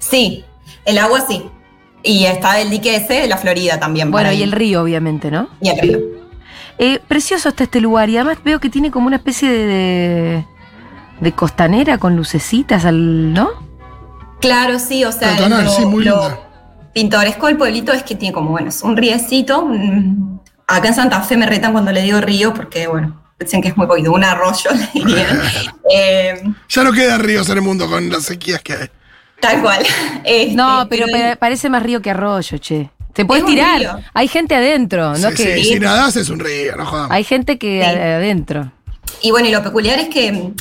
Sí, 0.00 0.44
el 0.84 0.98
agua 0.98 1.24
sí. 1.28 1.44
Y 2.02 2.24
está 2.24 2.60
el 2.60 2.70
dique 2.70 2.96
ese 2.96 3.14
de 3.14 3.26
la 3.28 3.36
Florida 3.36 3.78
también. 3.78 4.10
Bueno, 4.10 4.32
y 4.32 4.42
el 4.42 4.52
río, 4.52 4.82
obviamente, 4.82 5.30
¿no? 5.30 5.48
Y 5.60 5.68
el 5.68 5.78
río. 5.80 5.98
Eh, 6.78 7.00
precioso 7.06 7.50
está 7.50 7.64
este 7.64 7.80
lugar 7.80 8.08
y 8.08 8.16
además 8.16 8.38
veo 8.44 8.58
que 8.58 8.68
tiene 8.70 8.90
como 8.90 9.06
una 9.06 9.16
especie 9.16 9.48
de, 9.50 9.66
de, 9.66 10.46
de 11.20 11.32
costanera 11.32 11.98
con 11.98 12.16
lucecitas, 12.16 12.84
al, 12.84 13.32
¿no? 13.32 13.50
Claro, 14.40 14.78
sí, 14.80 15.04
o 15.04 15.12
sea, 15.12 15.38
lo, 15.48 15.70
sí, 15.70 15.84
muy 15.84 16.04
lo 16.04 16.40
pintoresco 16.92 17.46
del 17.46 17.56
pueblito 17.56 17.92
es 17.92 18.02
que 18.02 18.16
tiene 18.16 18.32
como, 18.32 18.50
bueno, 18.50 18.70
es 18.70 18.82
un 18.82 18.96
riecito. 18.96 19.64
mm, 19.66 20.40
Acá 20.66 20.88
en 20.88 20.94
Santa 20.94 21.20
Fe 21.20 21.36
me 21.36 21.46
retan 21.46 21.72
cuando 21.72 21.92
le 21.92 22.02
digo 22.02 22.20
río 22.20 22.52
porque, 22.54 22.86
bueno, 22.88 23.22
dicen 23.38 23.60
que 23.62 23.68
es 23.68 23.76
muy 23.76 23.86
poquito, 23.86 24.10
un 24.12 24.24
arroyo, 24.24 24.70
le 24.74 24.88
dirían. 25.04 25.40
Eh, 25.94 26.42
Ya 26.68 26.82
no 26.84 26.92
quedan 26.92 27.20
ríos 27.20 27.48
en 27.50 27.58
el 27.58 27.62
mundo 27.62 27.88
con 27.88 28.08
las 28.08 28.24
sequías 28.24 28.62
que 28.62 28.72
hay. 28.72 28.88
Tal 29.42 29.60
cual. 29.60 29.84
Este, 30.24 30.54
No, 30.54 30.86
pero 30.88 31.04
pero- 31.12 31.30
pa- 31.32 31.36
parece 31.36 31.68
más 31.68 31.82
río 31.82 32.00
que 32.00 32.10
arroyo, 32.10 32.56
che. 32.58 32.88
Te 33.12 33.26
puedes 33.26 33.44
tirar. 33.44 33.78
río. 33.78 33.98
Hay 34.14 34.26
gente 34.28 34.54
adentro, 34.54 35.10
¿no? 35.10 35.28
Sí, 35.30 35.34
que, 35.36 35.54
sí, 35.58 35.64
si 35.64 35.80
nadás 35.80 36.16
es 36.16 36.30
un 36.30 36.38
río, 36.40 36.76
no 36.76 36.86
jodamos. 36.86 37.10
Hay 37.10 37.24
gente 37.24 37.58
que 37.58 37.80
Sí. 37.82 37.86
adentro. 37.86 38.72
Y 39.20 39.30
bueno, 39.32 39.48
y 39.48 39.52
lo 39.52 39.62
peculiar 39.62 39.98
es 39.98 40.08
que 40.08 40.52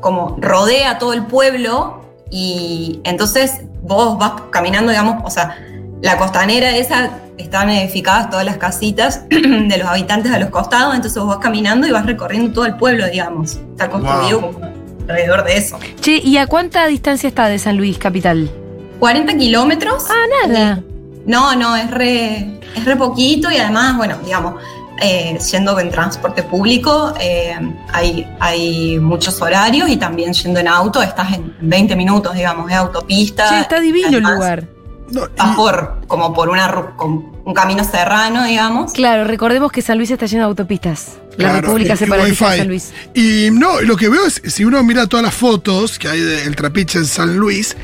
como 0.00 0.38
rodea 0.40 0.98
todo 0.98 1.12
el 1.12 1.26
pueblo 1.26 2.14
y 2.30 3.00
entonces 3.04 3.60
vos 3.82 4.16
vas 4.18 4.32
caminando, 4.50 4.90
digamos, 4.90 5.16
o 5.24 5.30
sea, 5.30 5.58
la 6.00 6.16
costanera 6.16 6.76
esa 6.76 7.10
están 7.36 7.68
edificadas 7.70 8.30
todas 8.30 8.44
las 8.46 8.56
casitas 8.56 9.24
de 9.28 9.76
los 9.78 9.86
habitantes 9.88 10.32
a 10.32 10.38
los 10.38 10.48
costados, 10.50 10.94
entonces 10.94 11.18
vos 11.22 11.28
vas 11.36 11.38
caminando 11.44 11.86
y 11.86 11.90
vas 11.90 12.06
recorriendo 12.06 12.52
todo 12.52 12.64
el 12.66 12.76
pueblo, 12.76 13.06
digamos. 13.06 13.56
Está 13.72 13.90
construido 13.90 14.40
Wow. 14.40 14.52
como 14.54 14.77
alrededor 15.08 15.44
de 15.44 15.56
eso. 15.56 15.78
Che, 16.00 16.18
¿y 16.18 16.36
a 16.36 16.46
cuánta 16.46 16.86
distancia 16.86 17.28
está 17.28 17.48
de 17.48 17.58
San 17.58 17.76
Luis, 17.76 17.98
capital? 17.98 18.50
40 18.98 19.36
kilómetros. 19.36 20.06
Ah, 20.08 20.46
nada. 20.46 20.82
No, 21.26 21.54
no, 21.54 21.76
es 21.76 21.90
re, 21.90 22.58
es 22.74 22.84
re 22.84 22.96
poquito 22.96 23.50
y 23.50 23.56
además, 23.56 23.96
bueno, 23.96 24.16
digamos, 24.24 24.62
eh, 25.00 25.38
yendo 25.50 25.78
en 25.78 25.90
transporte 25.90 26.42
público, 26.42 27.14
eh, 27.20 27.56
hay, 27.92 28.26
hay 28.40 28.98
muchos 28.98 29.40
horarios 29.40 29.88
y 29.88 29.96
también 29.96 30.32
yendo 30.32 30.58
en 30.58 30.68
auto, 30.68 31.02
estás 31.02 31.34
en 31.34 31.54
20 31.60 31.94
minutos, 31.96 32.34
digamos, 32.34 32.66
de 32.66 32.74
autopista. 32.74 33.48
Sí, 33.48 33.54
está 33.56 33.80
divino 33.80 34.08
el 34.08 34.24
lugar. 34.24 34.66
Vas 35.10 35.56
por, 35.56 36.00
como 36.06 36.34
por 36.34 36.48
una, 36.50 36.94
un 36.98 37.54
camino 37.54 37.84
serrano, 37.84 38.44
digamos. 38.44 38.92
Claro, 38.92 39.24
recordemos 39.24 39.72
que 39.72 39.80
San 39.82 39.96
Luis 39.96 40.10
está 40.10 40.26
lleno 40.26 40.42
de 40.42 40.48
autopistas. 40.48 41.18
La 41.38 41.44
Claro, 41.50 41.60
República 41.68 41.96
Separatista 41.96 42.50
de 42.50 42.52
Wi-Fi. 42.52 42.58
San 42.58 42.68
Luis. 42.68 42.92
Y 43.14 43.48
no, 43.52 43.80
lo 43.80 43.96
que 43.96 44.08
veo 44.08 44.26
es, 44.26 44.42
si 44.44 44.64
uno 44.64 44.82
mira 44.82 45.06
todas 45.06 45.24
las 45.24 45.34
fotos 45.34 45.98
que 45.98 46.08
hay 46.08 46.20
del 46.20 46.54
trapiche 46.56 46.98
en 46.98 47.06
San 47.06 47.36
Luis, 47.36 47.76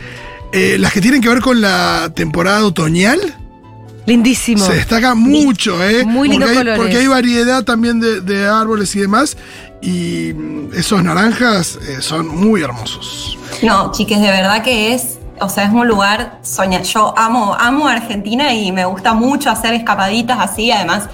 eh, 0.53 0.77
las 0.79 0.93
que 0.93 1.01
tienen 1.01 1.21
que 1.23 1.29
ver 1.29 1.41
con 1.41 1.61
la 1.61 2.11
temporada 2.15 2.65
otoñal, 2.67 3.21
Lindísimo. 4.07 4.65
se 4.67 4.75
destaca 4.75 5.15
mucho, 5.15 5.83
¿eh? 5.83 6.05
Muy 6.05 6.29
lindos 6.29 6.49
porque 6.51 6.59
hay, 6.59 6.65
colores. 6.65 6.79
porque 6.83 6.97
hay 6.99 7.07
variedad 7.07 7.65
también 7.65 8.01
de, 8.01 8.21
de 8.21 8.47
árboles 8.47 8.95
y 8.97 9.01
demás, 9.01 9.37
y 9.81 10.35
esos 10.77 11.03
naranjas 11.03 11.79
eh, 11.89 11.99
son 12.01 12.27
muy 12.29 12.63
hermosos. 12.63 13.39
No, 13.63 13.93
chiques, 13.93 14.21
de 14.21 14.27
verdad 14.31 14.63
que 14.63 14.95
es, 14.95 15.19
o 15.41 15.49
sea, 15.49 15.65
es 15.65 15.73
un 15.73 15.87
lugar 15.89 16.39
soña. 16.43 16.83
Yo 16.83 17.17
amo, 17.17 17.57
amo 17.59 17.87
Argentina 17.89 18.53
y 18.53 18.73
me 18.73 18.85
gusta 18.85 19.15
mucho 19.15 19.49
hacer 19.51 19.75
escapaditas 19.75 20.39
así. 20.41 20.71
Además, 20.71 21.05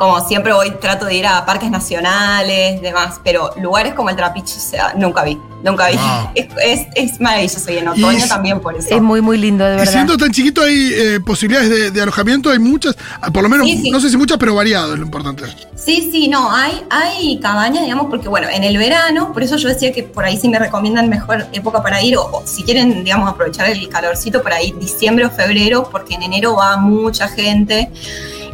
como 0.00 0.26
siempre 0.26 0.54
voy, 0.54 0.70
trato 0.80 1.04
de 1.04 1.14
ir 1.14 1.26
a 1.26 1.44
parques 1.44 1.70
nacionales, 1.70 2.80
demás, 2.80 3.20
pero 3.22 3.50
lugares 3.60 3.92
como 3.92 4.08
el 4.08 4.16
Trapiche, 4.16 4.56
o 4.56 4.60
sea, 4.60 4.94
nunca 4.96 5.22
vi, 5.24 5.38
nunca 5.62 5.88
vi. 5.90 5.96
Wow. 5.96 6.30
Es, 6.34 6.46
es, 6.64 6.86
es 7.12 7.20
maravilloso 7.20 7.70
y 7.70 7.76
en 7.76 7.88
otoño 7.88 8.24
Y- 8.24 8.28
también 8.28 8.60
por 8.60 8.74
eso. 8.74 8.88
Es 8.94 9.02
muy, 9.02 9.20
muy 9.20 9.36
lindo, 9.36 9.62
de 9.64 9.74
Y 9.74 9.76
verdad. 9.76 9.92
siendo 9.92 10.16
tan 10.16 10.30
chiquito 10.30 10.62
hay 10.62 10.90
eh, 10.94 11.20
posibilidades 11.20 11.68
de, 11.68 11.90
de 11.90 12.00
alojamiento, 12.00 12.48
hay 12.50 12.58
muchas, 12.58 12.96
ah, 13.20 13.30
por 13.30 13.42
lo 13.42 13.50
menos, 13.50 13.66
Sí, 13.66 13.78
sí. 13.82 13.90
no 13.90 14.00
sé 14.00 14.08
si 14.08 14.16
muchas, 14.16 14.38
pero 14.38 14.54
variado 14.54 14.94
es 14.94 14.98
lo 14.98 15.04
importante. 15.04 15.44
Sí, 15.76 16.08
sí, 16.10 16.28
no, 16.28 16.50
hay, 16.50 16.82
hay 16.88 17.38
cabañas, 17.40 17.82
digamos, 17.82 18.06
porque 18.08 18.28
bueno, 18.28 18.48
en 18.48 18.64
el 18.64 18.78
verano, 18.78 19.32
por 19.34 19.42
eso 19.42 19.56
yo 19.58 19.68
decía 19.68 19.92
que 19.92 20.02
por 20.02 20.24
ahí 20.24 20.38
sí 20.38 20.48
me 20.48 20.58
recomiendan 20.58 21.10
mejor 21.10 21.46
época 21.52 21.82
para 21.82 22.02
ir, 22.02 22.16
o, 22.16 22.22
o 22.24 22.42
si 22.46 22.62
quieren, 22.64 23.04
digamos, 23.04 23.28
aprovechar 23.28 23.68
el 23.68 23.86
calorcito 23.90 24.42
por 24.42 24.54
ahí, 24.54 24.72
diciembre 24.80 25.26
o 25.26 25.30
febrero, 25.30 25.88
porque 25.92 26.14
en 26.14 26.22
enero 26.22 26.56
va 26.56 26.78
mucha 26.78 27.28
gente. 27.28 27.90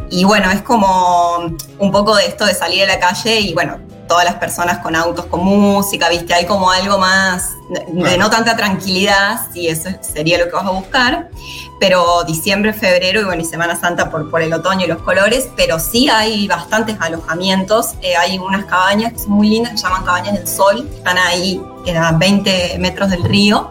Y 0.09 0.23
bueno, 0.23 0.49
es 0.51 0.61
como 0.61 1.55
un 1.79 1.91
poco 1.91 2.15
de 2.15 2.27
esto 2.27 2.45
de 2.45 2.53
salir 2.53 2.83
a 2.83 2.87
la 2.87 2.99
calle 2.99 3.39
y 3.39 3.53
bueno, 3.53 3.77
todas 4.07 4.25
las 4.25 4.35
personas 4.35 4.79
con 4.79 4.95
autos, 4.95 5.25
con 5.25 5.43
música, 5.43 6.09
viste, 6.09 6.33
hay 6.33 6.45
como 6.45 6.71
algo 6.71 6.97
más 6.97 7.55
de, 7.69 8.09
de 8.09 8.17
no 8.17 8.29
tanta 8.29 8.55
tranquilidad, 8.55 9.41
si 9.51 9.67
eso 9.67 9.89
sería 10.01 10.37
lo 10.37 10.45
que 10.45 10.51
vas 10.51 10.65
a 10.65 10.71
buscar. 10.71 11.29
Pero 11.79 12.23
diciembre, 12.23 12.73
febrero 12.73 13.21
y 13.21 13.23
bueno, 13.25 13.41
y 13.41 13.45
Semana 13.45 13.75
Santa 13.75 14.09
por, 14.09 14.31
por 14.31 14.41
el 14.41 14.51
otoño 14.51 14.85
y 14.85 14.87
los 14.87 15.01
colores, 15.03 15.49
pero 15.55 15.77
sí 15.77 16.09
hay 16.09 16.47
bastantes 16.47 16.97
alojamientos. 16.99 17.93
Eh, 18.01 18.15
hay 18.15 18.39
unas 18.39 18.65
cabañas 18.65 19.13
que 19.13 19.19
son 19.19 19.33
muy 19.33 19.49
lindas, 19.49 19.73
que 19.73 19.77
se 19.77 19.83
llaman 19.83 20.03
Cabañas 20.03 20.33
del 20.33 20.47
Sol, 20.47 20.89
están 20.91 21.19
ahí 21.19 21.61
a 21.95 22.11
20 22.13 22.77
metros 22.79 23.11
del 23.11 23.23
río 23.23 23.69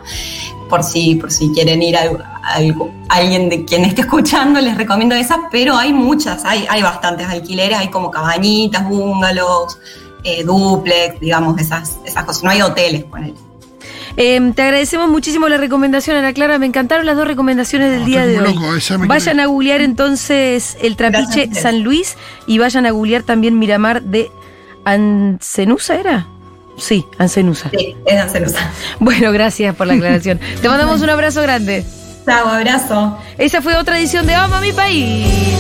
por 0.69 0.83
si, 0.83 1.15
por 1.17 1.31
si 1.31 1.51
quieren 1.53 1.83
ir 1.83 1.97
a, 1.97 2.11
alguien 3.09 3.49
de 3.49 3.65
quien 3.65 3.85
esté 3.85 4.03
escuchando, 4.03 4.61
les 4.61 4.77
recomiendo 4.77 5.15
esas, 5.15 5.39
pero 5.51 5.77
hay 5.77 5.93
muchas, 5.93 6.45
hay, 6.45 6.67
hay 6.69 6.83
bastantes 6.83 7.27
alquileres, 7.29 7.79
hay 7.79 7.89
como 7.89 8.11
cabañitas, 8.11 8.89
bungalows, 8.89 9.79
eh, 10.25 10.45
duplex, 10.45 11.21
digamos, 11.21 11.59
esas, 11.61 11.99
esas 12.05 12.25
cosas. 12.25 12.43
No 12.43 12.51
hay 12.51 12.63
hoteles 12.63 13.05
con 13.05 13.25
él. 13.25 13.35
Eh, 14.17 14.41
te 14.55 14.63
agradecemos 14.63 15.11
muchísimo 15.11 15.49
la 15.49 15.59
recomendación, 15.59 16.17
Ana 16.17 16.33
Clara. 16.33 16.59
Me 16.59 16.67
encantaron 16.67 17.05
las 17.05 17.17
dos 17.17 17.27
recomendaciones 17.27 17.91
del 17.91 18.01
No, 18.01 18.07
día 18.07 18.27
de 18.27 18.41
hoy. 18.41 18.55
loco, 18.55 18.75
eh, 18.75 19.07
vayan 19.07 19.41
a 19.41 19.47
googlear 19.47 19.83
entonces 19.83 20.77
el 20.81 20.97
trapiche. 20.97 21.51
San 21.55 21.83
Luis 21.83 22.17
y 22.47 22.59
vayan 22.59 22.87
a 22.87 22.91
googlear 22.91 23.23
también 23.23 23.59
Miramar 23.59 24.03
de 24.03 24.31
Ancenusa, 24.85 25.97
¿era? 25.97 26.27
Sí, 26.79 27.07
Ancenusa. 27.19 27.71
Sí, 27.71 27.97
es 28.07 28.21
Ancelusa. 28.21 28.71
Bueno, 29.01 29.33
gracias 29.33 29.75
por 29.75 29.87
la 29.87 29.95
aclaración. 29.95 30.39
Te 30.63 30.69
mandamos 30.69 31.01
un 31.01 31.11
abrazo 31.11 31.43
grande. 31.43 31.85
Chao, 32.25 32.49
abrazo. 32.49 33.19
Esa 33.39 33.63
fue 33.63 33.77
otra 33.77 33.99
edición 33.99 34.27
de 34.27 34.35
Vamos 34.35 34.59
a 34.59 34.61
mi 34.61 34.73
país. 34.73 35.57